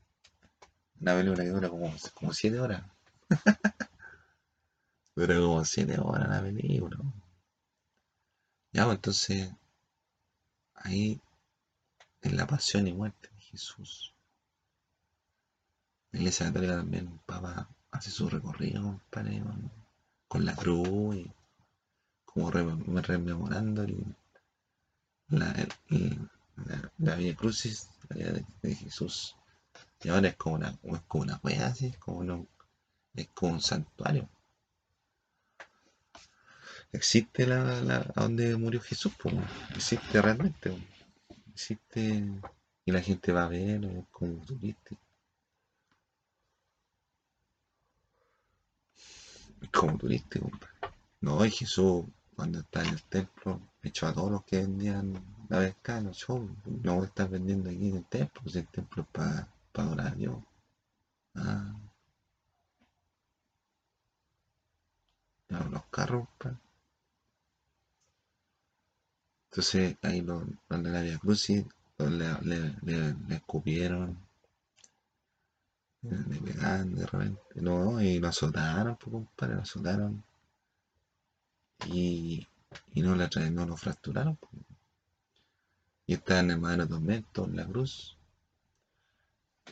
Una 1.02 1.16
película 1.16 1.44
que 1.44 1.50
dura 1.50 1.70
como, 1.70 1.94
como 2.14 2.34
siete 2.34 2.60
horas. 2.62 2.82
dura 5.16 5.36
como 5.36 5.66
siete 5.66 6.00
horas 6.00 6.30
la 6.30 6.42
película. 6.42 6.98
Ya, 8.72 8.86
pues 8.86 8.96
entonces, 8.96 9.52
ahí, 10.76 11.20
en 12.22 12.38
la 12.38 12.48
pasión 12.48 12.88
y 12.88 12.94
muerte 12.94 13.30
de 13.36 13.42
Jesús, 13.42 14.14
la 16.12 16.20
iglesia 16.20 16.46
católica 16.46 16.78
también, 16.78 17.08
el 17.10 17.20
Papa 17.26 17.68
hace 17.92 18.12
su 18.12 18.30
recorrido, 18.30 18.82
compadre, 18.82 19.44
con, 20.30 20.46
la 20.46 20.56
cruz 20.56 21.18
y 21.18 21.32
como 22.24 22.50
rememorando 22.50 23.84
el, 23.84 24.16
la, 25.28 25.54
el, 25.90 26.30
la, 26.98 27.16
Vía 27.16 27.36
Crucis, 27.36 27.90
la 28.10 28.16
vida 28.16 28.46
de, 28.62 28.76
Jesús. 28.76 29.36
Y 30.04 30.10
ahora 30.10 30.30
es 30.30 30.36
como 30.36 30.56
una, 30.56 30.78
es 30.84 31.02
como 31.08 31.24
una 31.24 31.40
wea 31.44 31.68
así, 31.68 31.88
es 31.88 31.98
como, 31.98 32.48
es 33.16 33.28
como 33.34 33.54
un 33.54 33.62
santuario. 33.62 34.30
Existe 36.92 37.48
la, 37.48 38.12
donde 38.16 38.56
murió 38.56 38.80
Jesús, 38.82 39.14
pues, 39.22 39.36
existe 39.76 40.22
realmente, 40.22 40.78
existe 41.52 42.24
y 42.86 42.92
la 42.92 43.02
gente 43.02 43.32
va 43.32 43.46
a 43.46 43.48
verlo, 43.48 43.90
es 43.90 44.08
como 44.12 44.36
turístico. 44.46 45.02
Como 49.72 49.98
turístico, 49.98 50.52
no, 51.22 51.44
y 51.46 51.50
Jesús 51.50 52.06
cuando 52.36 52.60
está 52.60 52.84
en 52.84 52.90
el 52.90 53.04
templo 53.04 53.62
echó 53.82 54.08
a 54.08 54.14
todos 54.14 54.32
los 54.32 54.44
que 54.44 54.58
vendían 54.58 55.33
la 55.60 55.98
en 55.98 56.06
los 56.06 56.18
shows. 56.18 56.50
No 56.66 56.96
voy 56.96 57.04
a 57.04 57.08
estar 57.08 57.30
vendiendo 57.30 57.70
aquí 57.70 57.90
en 57.90 57.98
el 57.98 58.06
templo, 58.06 58.42
pues 58.44 58.56
el 58.56 58.68
templo 58.68 59.04
es 59.04 59.10
para 59.10 59.48
pa 59.72 59.84
adorar 59.84 60.08
a 60.08 60.16
Dios. 60.16 60.38
Ah. 61.36 61.74
los 65.72 65.86
carros, 65.92 66.28
pa. 66.40 66.60
Entonces 69.50 69.98
ahí 70.02 70.22
los, 70.22 70.44
de 70.70 70.90
la 70.90 71.02
Via 71.02 71.18
Crucis 71.20 71.64
le, 72.00 72.10
le, 72.42 72.76
le, 72.82 73.14
le, 73.28 73.36
escupieron, 73.36 74.18
le 76.02 76.42
pegaron 76.42 76.96
de 76.96 77.06
repente, 77.06 77.42
no, 77.62 78.02
y 78.02 78.20
lo 78.20 78.28
azotaron, 78.30 78.98
pues 78.98 79.12
compadre, 79.14 79.56
lo 79.56 79.62
azotaron. 79.62 80.24
Y, 81.88 82.48
y 82.94 83.02
no, 83.02 83.16
la, 83.16 83.30
no 83.52 83.66
lo 83.66 83.78
fracturaron. 83.78 84.36
Pues. 84.38 84.63
Y 86.06 86.16
está 86.16 86.40
en 86.40 86.60
madero 86.60 86.88
tormento, 86.88 87.46
en 87.46 87.56
la 87.56 87.66
cruz. 87.66 88.18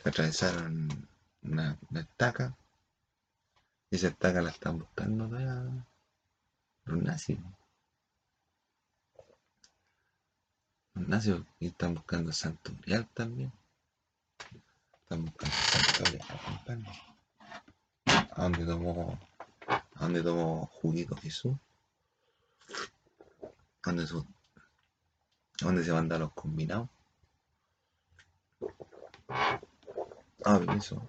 Atravesaron 0.04 1.08
una, 1.42 1.78
estaca. 1.94 2.56
Y 3.90 3.96
esa 3.96 4.08
estaca 4.08 4.40
la 4.40 4.50
están 4.50 4.78
buscando 4.78 5.28
todavía 5.28 5.86
los 6.84 7.02
nazis. 7.02 7.38
Los 10.94 11.08
nazis 11.08 11.36
y 11.60 11.66
están 11.66 11.94
buscando 11.94 12.32
Santo 12.32 12.72
Grial 12.82 13.06
también. 13.12 13.52
Están 15.02 15.26
buscando 15.26 15.54
Santo 15.54 16.10
Grial, 16.64 16.86
¿A 18.06 18.42
dónde 18.42 18.64
tomó, 18.64 19.18
a 19.66 20.00
dónde 20.00 20.22
tomó 20.22 20.66
juguito 20.80 21.14
Jesús? 21.16 21.54
¿A 23.42 23.90
dónde 23.90 24.06
su 24.06 24.26
¿Dónde 25.62 25.84
se 25.84 25.92
mandan 25.92 26.20
los 26.20 26.32
combinados? 26.32 26.88
Ah, 30.44 30.60
eso. 30.76 31.00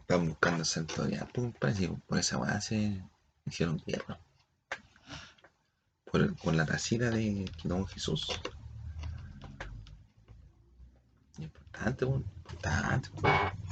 Están 0.00 0.28
buscando 0.28 0.64
santuario. 0.64 1.26
Pum, 1.34 1.52
parece 1.52 1.88
por 2.06 2.18
esa 2.18 2.38
weá 2.38 2.60
se 2.60 3.02
hicieron 3.46 3.82
guerra. 3.84 4.20
Por, 6.04 6.36
por 6.36 6.54
la 6.54 6.64
tacita 6.64 7.10
de 7.10 7.50
Don 7.64 7.86
Jesús. 7.88 8.40
Importante, 11.36 12.04
importante, 12.04 13.10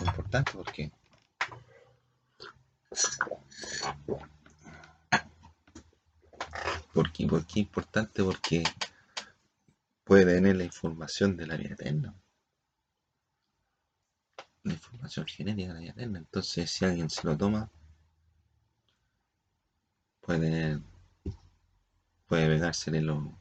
importante 0.00 0.52
porque 0.52 0.92
¿Por 6.96 7.12
qué? 7.12 7.26
¿Por 7.26 7.44
qué 7.46 7.60
importante? 7.60 8.24
Porque 8.24 8.64
puede 10.02 10.24
tener 10.24 10.56
la 10.56 10.64
información 10.64 11.36
de 11.36 11.46
la 11.46 11.58
vida 11.58 11.74
eterna. 11.74 12.14
La 14.62 14.72
información 14.72 15.26
genética 15.26 15.68
de 15.68 15.74
la 15.74 15.80
vida 15.80 15.92
eterna. 15.92 16.18
Entonces, 16.20 16.70
si 16.70 16.86
alguien 16.86 17.10
se 17.10 17.26
lo 17.26 17.36
toma, 17.36 17.70
puede 20.22 20.80
puede 22.26 22.48
pegársele 22.48 23.02
lo, 23.02 23.38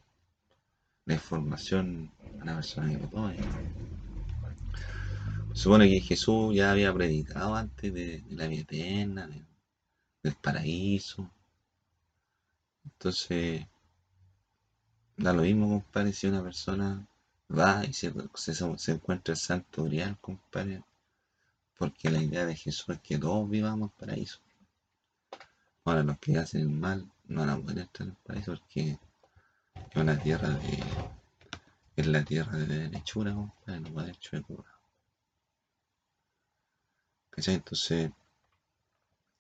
la 1.06 1.14
información 1.14 2.12
a 2.42 2.46
la 2.46 2.56
persona 2.56 2.90
que 2.90 2.98
lo 2.98 3.08
tome. 3.08 3.38
Supone 5.54 5.90
que 5.90 6.02
Jesús 6.02 6.54
ya 6.54 6.72
había 6.72 6.94
predicado 6.94 7.56
antes 7.56 7.94
de, 7.94 8.22
la 8.32 8.48
vida 8.48 8.64
eterna, 8.64 9.30
del 10.22 10.36
paraíso, 10.36 11.32
entonces, 12.86 13.66
da 15.18 15.34
lo 15.34 15.42
mismo, 15.42 15.70
compadre, 15.70 16.14
si 16.14 16.28
una 16.28 16.44
persona 16.44 17.06
va 17.50 17.84
y 17.86 17.94
se, 17.94 18.14
encuentra 18.88 19.34
el 19.34 19.38
santo 19.38 19.84
grial, 19.86 20.18
compadre, 20.20 20.84
porque 21.78 22.10
la 22.10 22.22
idea 22.22 22.46
de 22.46 22.56
Jesús 22.56 22.96
es 22.96 23.02
que 23.02 23.18
todos 23.18 23.50
vivamos 23.50 23.92
paraíso. 23.94 24.40
Ahora, 25.84 26.04
los 26.04 26.18
que 26.20 26.38
hacen 26.38 26.62
el 26.62 26.70
mal 26.70 27.10
no 27.28 27.42
van 27.42 27.50
a 27.50 27.58
poder 27.58 27.80
entrar 27.80 28.08
en 28.08 28.14
el 28.14 28.18
paraíso 28.24 28.56
porque 28.56 28.98
es 29.92 29.96
una 29.96 30.18
tierra 30.18 30.50
de. 30.50 30.84
es 31.96 32.08
la 32.08 32.24
tierra 32.24 32.58
de 32.58 32.90
lechura, 32.90 33.34
compadre, 33.34 33.80
no 33.82 33.94
puede 33.94 34.12
hecho 34.12 34.38
de 34.38 34.44
cura. 34.44 34.72
¿Cachai? 37.30 37.56
Entonces, 37.56 38.12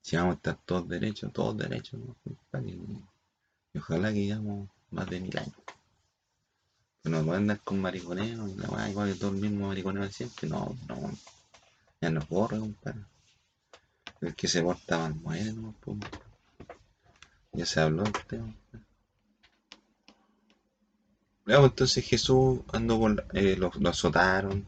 si 0.01 0.15
vamos 0.17 0.34
a 0.34 0.36
estar 0.36 0.58
todos 0.65 0.88
derechos, 0.88 1.34
todos 1.34 1.58
derechos, 1.58 1.99
compadre, 2.23 2.77
y 3.75 3.77
ojalá 3.77 4.07
que 4.13 4.21
lleguemos 4.21 4.69
más 4.89 5.09
de 5.09 5.19
mil 5.19 5.38
años. 5.38 5.53
No 7.03 7.23
pueden 7.25 7.41
andar 7.41 7.59
con 7.59 7.81
mariconeo 7.81 8.47
y 8.47 8.55
la 8.55 8.89
igual 8.89 9.11
que 9.11 9.19
todo 9.19 9.31
el 9.31 9.41
mismo 9.41 9.67
mariconeo 9.67 10.03
de 10.03 10.13
siempre. 10.13 10.47
No, 10.47 10.77
no. 10.88 11.11
Ya 11.99 12.09
no 12.09 12.25
corre, 12.25 12.57
compadre. 12.57 13.01
El 14.21 14.33
que 14.33 14.47
se 14.47 14.63
porta 14.63 14.97
mal 14.97 15.15
muere, 15.15 15.53
pues. 15.81 15.97
Ya 17.51 17.65
se 17.65 17.81
habló 17.81 18.03
del 18.03 18.25
tema. 18.25 18.55
Luego 21.43 21.65
entonces 21.65 22.05
Jesús 22.05 22.61
andó 22.71 22.97
con, 22.97 23.21
eh, 23.33 23.57
lo, 23.57 23.71
azotaron, 23.89 24.65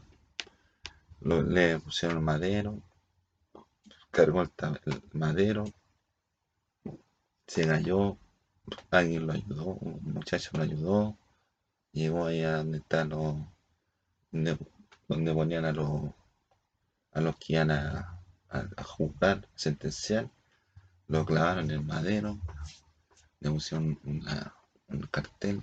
le 1.20 1.80
pusieron 1.80 2.18
el 2.18 2.24
madero, 2.24 2.82
cargó 4.10 4.42
el 4.42 4.50
madero, 5.14 5.64
se 7.46 7.66
cayó, 7.66 8.18
alguien 8.90 9.26
lo 9.26 9.32
ayudó, 9.32 9.64
un 9.64 10.00
muchacho 10.14 10.50
lo 10.54 10.62
ayudó, 10.62 11.16
llegó 11.92 12.26
ahí 12.26 12.42
a 12.42 12.58
donde 12.58 12.78
están 12.78 13.10
los, 13.10 13.36
donde, 14.30 15.34
ponían 15.34 15.64
a 15.64 15.72
los, 15.72 16.12
a 17.12 17.20
los 17.20 17.36
que 17.36 17.54
iban 17.54 17.70
a, 17.70 18.20
a, 18.48 18.82
juzgar, 18.82 19.46
sentenciar, 19.54 20.30
lo 21.06 21.24
clavaron 21.24 21.64
en 21.66 21.70
el 21.70 21.84
madero, 21.84 22.38
le 23.40 23.50
pusieron 23.50 23.98
un 24.04 25.00
cartel, 25.10 25.62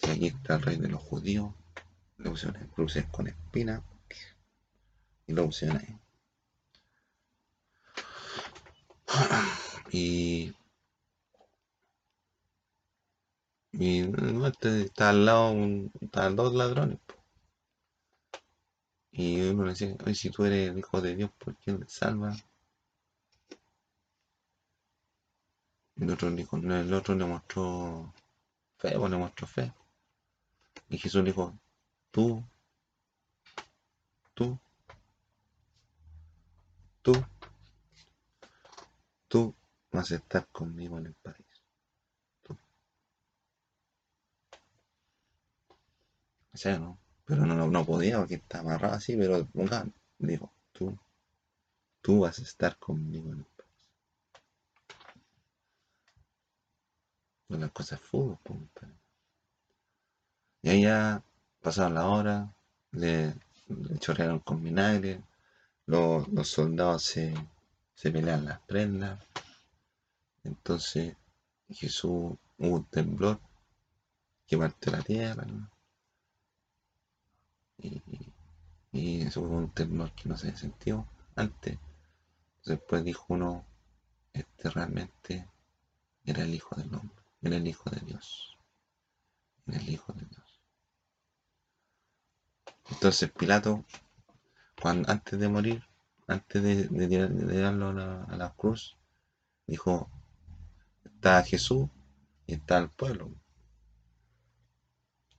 que 0.00 0.10
aquí 0.10 0.26
está 0.26 0.56
el 0.56 0.62
rey 0.62 0.76
de 0.76 0.88
los 0.88 1.02
judíos, 1.02 1.52
le 2.18 2.30
pusieron 2.30 2.66
cruces 2.68 3.06
con 3.06 3.28
espina 3.28 3.82
y 5.26 5.32
lo 5.32 5.46
pusieron 5.46 5.78
ahí. 5.78 5.98
Y 9.92 10.52
Y 13.72 14.02
no, 14.02 14.46
este 14.46 14.82
está 14.82 15.10
al 15.10 15.24
lado, 15.26 15.52
un, 15.52 15.92
está 16.00 16.30
dos 16.30 16.54
ladrones. 16.54 16.98
po. 17.06 17.14
Y 19.12 19.40
uno 19.40 19.64
le 19.64 19.70
decía, 19.70 19.96
oye, 20.04 20.14
si 20.14 20.30
tú 20.30 20.44
eres 20.44 20.70
el 20.70 20.78
hijo 20.78 21.00
de 21.00 21.16
Dios, 21.16 21.30
¿por 21.38 21.56
qué 21.56 21.72
le 21.72 21.88
salvas? 21.88 22.44
El 25.96 26.10
otro, 26.10 26.28
el 26.28 26.94
otro 26.94 27.14
le 27.14 27.24
mostró 27.24 28.12
fe, 28.76 28.98
pues 28.98 29.10
le 29.10 29.16
mostró 29.16 29.46
fe. 29.46 29.72
Y 30.90 30.98
Jesús 30.98 31.24
dijo, 31.24 31.58
tú, 32.10 32.44
tú, 34.34 34.58
tú, 37.02 37.12
tú 39.28 39.54
vas 39.90 40.12
a 40.12 40.16
estar 40.16 40.46
conmigo 40.48 40.98
en 40.98 41.06
el 41.06 41.14
paraíso. 41.14 41.62
Tú. 42.42 42.58
O 46.64 46.78
no. 46.78 46.98
Pero 47.26 47.44
no, 47.44 47.54
no, 47.54 47.66
no 47.66 47.84
podía 47.84 48.18
porque 48.18 48.36
estaba 48.36 48.70
amarrado 48.70 48.94
así, 48.94 49.16
pero 49.16 49.44
ponga, 49.46 49.86
dijo, 50.18 50.50
tú, 50.72 50.96
tú 52.00 52.20
vas 52.20 52.38
a 52.38 52.42
estar 52.42 52.78
conmigo 52.78 53.32
en 53.32 53.38
el 53.40 53.44
paraíso. 53.44 53.90
Pues 57.48 57.60
las 57.60 57.72
cosas 57.72 58.00
fútbol, 58.00 58.38
pues. 58.42 58.90
Y 60.62 60.68
ahí 60.70 60.82
ya 60.82 61.22
pasaron 61.60 61.94
la 61.94 62.06
hora, 62.06 62.54
le, 62.92 63.34
le 63.68 63.98
chorrearon 63.98 64.40
con 64.40 64.62
vinagre, 64.62 65.22
los, 65.86 66.26
los 66.28 66.48
soldados 66.48 67.02
se, 67.02 67.34
se 67.94 68.10
pelean 68.10 68.44
las 68.46 68.60
prendas. 68.60 69.18
Entonces 70.44 71.16
Jesús 71.68 72.36
hubo 72.58 72.76
un 72.76 72.84
temblor 72.84 73.40
que 74.46 74.56
partió 74.56 74.92
la 74.92 75.02
tierra, 75.02 75.44
¿no? 75.44 75.75
Y, 77.78 78.02
y 78.92 79.22
eso 79.22 79.42
hubo 79.42 79.56
un 79.56 79.70
temblor 79.70 80.12
que 80.12 80.28
no 80.28 80.36
se 80.36 80.56
sintió 80.56 81.06
antes. 81.34 81.78
Después 82.64 83.04
dijo 83.04 83.26
uno, 83.28 83.64
este 84.32 84.70
realmente 84.70 85.48
era 86.24 86.42
el 86.42 86.54
Hijo 86.54 86.74
del 86.76 86.94
Hombre, 86.94 87.22
era 87.42 87.56
el 87.56 87.66
Hijo 87.66 87.90
de 87.90 88.00
Dios, 88.00 88.56
era 89.66 89.78
el 89.78 89.88
Hijo 89.88 90.12
de 90.12 90.24
Dios. 90.26 90.60
Entonces 92.90 93.30
Pilato, 93.30 93.84
cuando, 94.80 95.10
antes 95.10 95.38
de 95.38 95.48
morir, 95.48 95.82
antes 96.26 96.62
de, 96.62 96.88
de, 96.88 97.08
tirarlo 97.08 97.88
a 97.88 97.92
la, 97.92 98.24
a 98.24 98.36
la 98.36 98.52
cruz, 98.54 98.96
dijo, 99.66 100.10
está 101.04 101.42
Jesús 101.42 101.88
y 102.46 102.54
está 102.54 102.78
el 102.78 102.88
pueblo. 102.90 103.30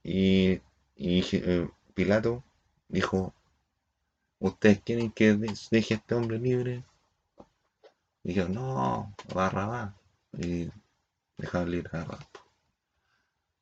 Y, 0.02 0.60
y 0.94 1.22
Pilato 1.98 2.44
dijo, 2.88 3.34
¿ustedes 4.40 4.80
quieren 4.82 5.12
que 5.12 5.34
de- 5.36 5.56
deje 5.70 5.94
a 5.94 5.96
este 5.98 6.14
hombre 6.16 6.40
libre? 6.40 6.82
Y 8.22 8.28
dijeron, 8.28 8.54
no, 8.54 9.12
Barrabás. 9.34 9.92
Y 10.38 10.70
dejaron 11.38 11.70
libre 11.72 11.90
a 11.94 11.98
Barrabás. 12.04 12.28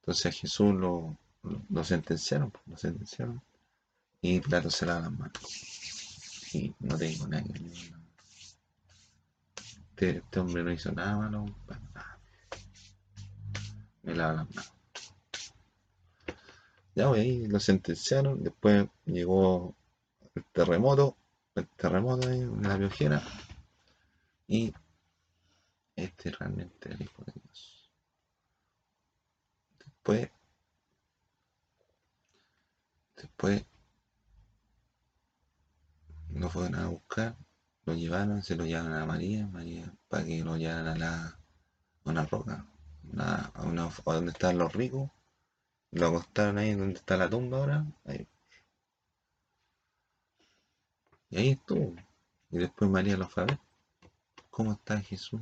Entonces 0.00 0.34
Jesús 0.40 0.74
lo, 0.74 1.18
lo, 1.42 1.62
lo 1.68 1.84
sentenciaron, 1.84 2.50
pues, 2.50 2.66
lo 2.66 2.76
sentenciaron. 2.78 3.42
Y 4.22 4.40
Pilato 4.40 4.70
se 4.70 4.86
lava 4.86 5.00
las 5.02 5.12
manos. 5.12 6.54
Y 6.54 6.74
no 6.80 6.98
te 6.98 7.06
digo 7.06 7.26
nada. 7.28 7.44
que 7.44 7.52
Este, 9.90 10.18
este 10.18 10.38
hombre 10.38 10.62
no 10.62 10.70
hizo 10.70 10.92
nada 10.92 11.16
malo, 11.16 11.44
nada. 11.92 12.18
Me 14.04 14.14
lava 14.14 14.32
las 14.32 14.48
manos. 14.54 14.75
Ya, 16.96 17.08
pues, 17.08 17.20
ahí 17.20 17.46
lo 17.46 17.60
sentenciaron. 17.60 18.42
Después 18.42 18.88
llegó 19.04 19.74
el 20.34 20.44
terremoto, 20.52 21.16
el 21.54 21.68
terremoto 21.68 22.28
en 22.30 22.62
la 22.62 22.76
biojera. 22.78 23.22
Y 24.48 24.72
este 25.94 26.30
realmente 26.30 26.90
el 26.90 27.02
Hijo 27.02 27.22
de 27.26 27.32
Dios. 27.34 27.90
Después, 29.78 30.30
después 33.16 33.64
lo 36.30 36.48
fueron 36.48 36.76
a 36.76 36.88
buscar, 36.88 37.36
lo 37.84 37.94
llevaron, 37.94 38.42
se 38.42 38.56
lo 38.56 38.64
llevaron 38.64 38.94
a 38.94 39.04
María, 39.04 39.46
María, 39.48 39.92
para 40.08 40.24
que 40.24 40.42
lo 40.42 40.56
llevaran 40.56 40.88
a 40.88 40.96
la 40.96 41.38
una 42.04 42.24
roca, 42.24 42.66
a, 43.18 43.62
una, 43.64 43.86
a 43.86 44.14
donde 44.14 44.32
estaban 44.32 44.58
los 44.58 44.72
ricos, 44.72 45.10
lo 45.92 46.06
acostaron 46.06 46.58
ahí 46.58 46.74
donde 46.74 46.94
está 46.94 47.16
la 47.16 47.28
tumba 47.30 47.58
ahora, 47.58 47.86
ahí. 48.04 48.26
y 51.30 51.36
ahí 51.38 51.50
estuvo. 51.50 51.94
Y 52.50 52.58
después 52.58 52.90
María 52.90 53.16
lo 53.16 53.28
fue 53.28 53.42
a 53.42 53.46
ver, 53.46 53.58
¿cómo 54.50 54.72
está 54.72 55.00
Jesús? 55.00 55.40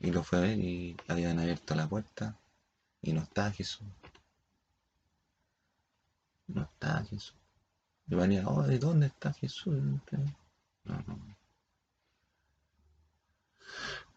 Y 0.00 0.10
lo 0.10 0.22
fue 0.24 0.38
a 0.38 0.42
ver 0.42 0.58
y 0.58 0.96
habían 1.08 1.38
abierto 1.38 1.74
la 1.74 1.88
puerta 1.88 2.36
y 3.00 3.12
no 3.12 3.22
estaba 3.22 3.50
Jesús. 3.52 3.86
No 6.48 6.62
estaba 6.62 7.04
Jesús. 7.04 7.36
Y 8.08 8.14
María, 8.14 8.46
oh, 8.48 8.62
¿de 8.62 8.78
dónde 8.78 9.06
está 9.06 9.32
Jesús? 9.32 9.74
No, 9.74 9.96
está. 9.96 10.18
no, 10.84 11.04
no. 11.06 11.36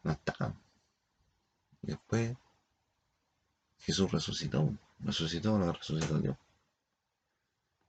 Y 0.03 0.64
después 1.85 2.35
Jesús 3.79 4.11
resucitó, 4.11 4.73
resucitó, 4.99 5.57
lo 5.57 5.71
resucitó 5.71 6.19
Dios. 6.19 6.37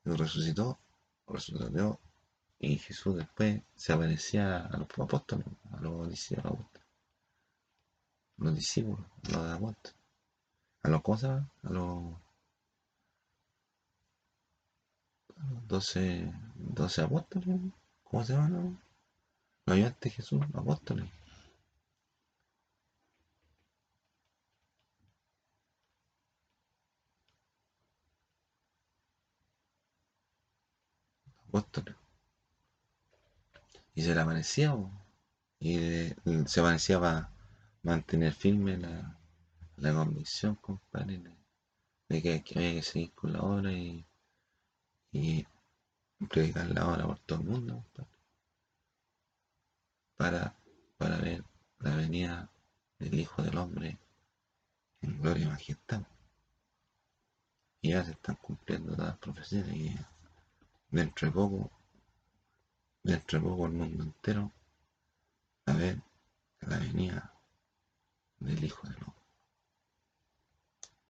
Resucitó, 0.04 0.78
resucitó 1.26 1.68
Dios. 1.68 1.96
Y 2.58 2.78
Jesús 2.78 3.16
después 3.16 3.62
se 3.74 3.92
aparecía 3.92 4.58
a 4.66 4.76
los 4.78 4.88
apóstoles, 4.98 5.46
a 5.72 5.80
los 5.80 6.08
discípulos, 6.08 6.58
a 8.38 8.44
los 8.44 8.54
discípulos, 8.54 9.06
a 9.24 9.30
los 9.32 9.52
apóstoles. 9.52 9.96
A 10.82 10.88
los 10.88 11.02
cosas, 11.02 11.44
a 11.64 11.70
los 11.70 12.14
a 15.38 15.50
los 15.50 15.68
doce, 15.68 16.32
doce 16.54 17.02
apóstoles, 17.02 17.60
¿cómo 18.04 18.24
se 18.24 18.32
llaman? 18.32 18.80
Los 19.66 19.74
ayudantes 19.76 20.00
de 20.00 20.10
Jesús, 20.10 20.40
apóstoles. 20.54 21.10
Y 33.94 34.02
se 34.02 34.14
le 34.14 34.20
aparecía, 34.20 34.72
po. 34.72 34.90
y 35.58 36.12
se 36.46 36.60
aparecía 36.60 37.00
para 37.00 37.30
mantener 37.82 38.32
firme 38.34 38.76
la, 38.76 39.18
la 39.76 39.94
convicción, 39.94 40.56
compadre, 40.56 41.18
de, 41.18 41.32
de 42.08 42.22
que, 42.22 42.42
que 42.42 42.58
había 42.58 42.74
que 42.74 42.82
seguir 42.82 43.12
con 43.14 43.32
la 43.32 43.40
obra 43.40 43.72
y, 43.72 44.04
y 45.12 45.46
predicar 46.28 46.66
la 46.70 46.88
obra 46.88 47.06
por 47.06 47.18
todo 47.20 47.40
el 47.40 47.46
mundo, 47.46 47.74
compadre, 47.94 48.10
para, 50.16 50.56
para 50.98 51.16
ver 51.18 51.44
la 51.78 51.94
venida 51.96 52.50
del 52.98 53.14
Hijo 53.20 53.42
del 53.42 53.56
Hombre 53.58 53.98
en 55.02 55.20
gloria 55.20 55.44
y 55.44 55.48
majestad. 55.48 56.02
Y 57.82 57.90
ya 57.90 58.04
se 58.04 58.12
están 58.12 58.36
cumpliendo 58.36 58.94
todas 58.94 59.10
las 59.10 59.18
profecías 59.18 59.68
y 59.68 59.94
dentro 60.90 61.28
de 61.28 61.32
poco, 61.32 61.70
dentro 63.02 63.38
de 63.38 63.48
poco 63.48 63.66
el 63.66 63.72
mundo 63.72 64.04
entero 64.04 64.52
a 65.66 65.72
ver 65.72 66.00
la 66.60 66.78
venida 66.78 67.32
del 68.38 68.64
Hijo 68.64 68.86
del 68.88 68.96
Hombre. 68.96 69.15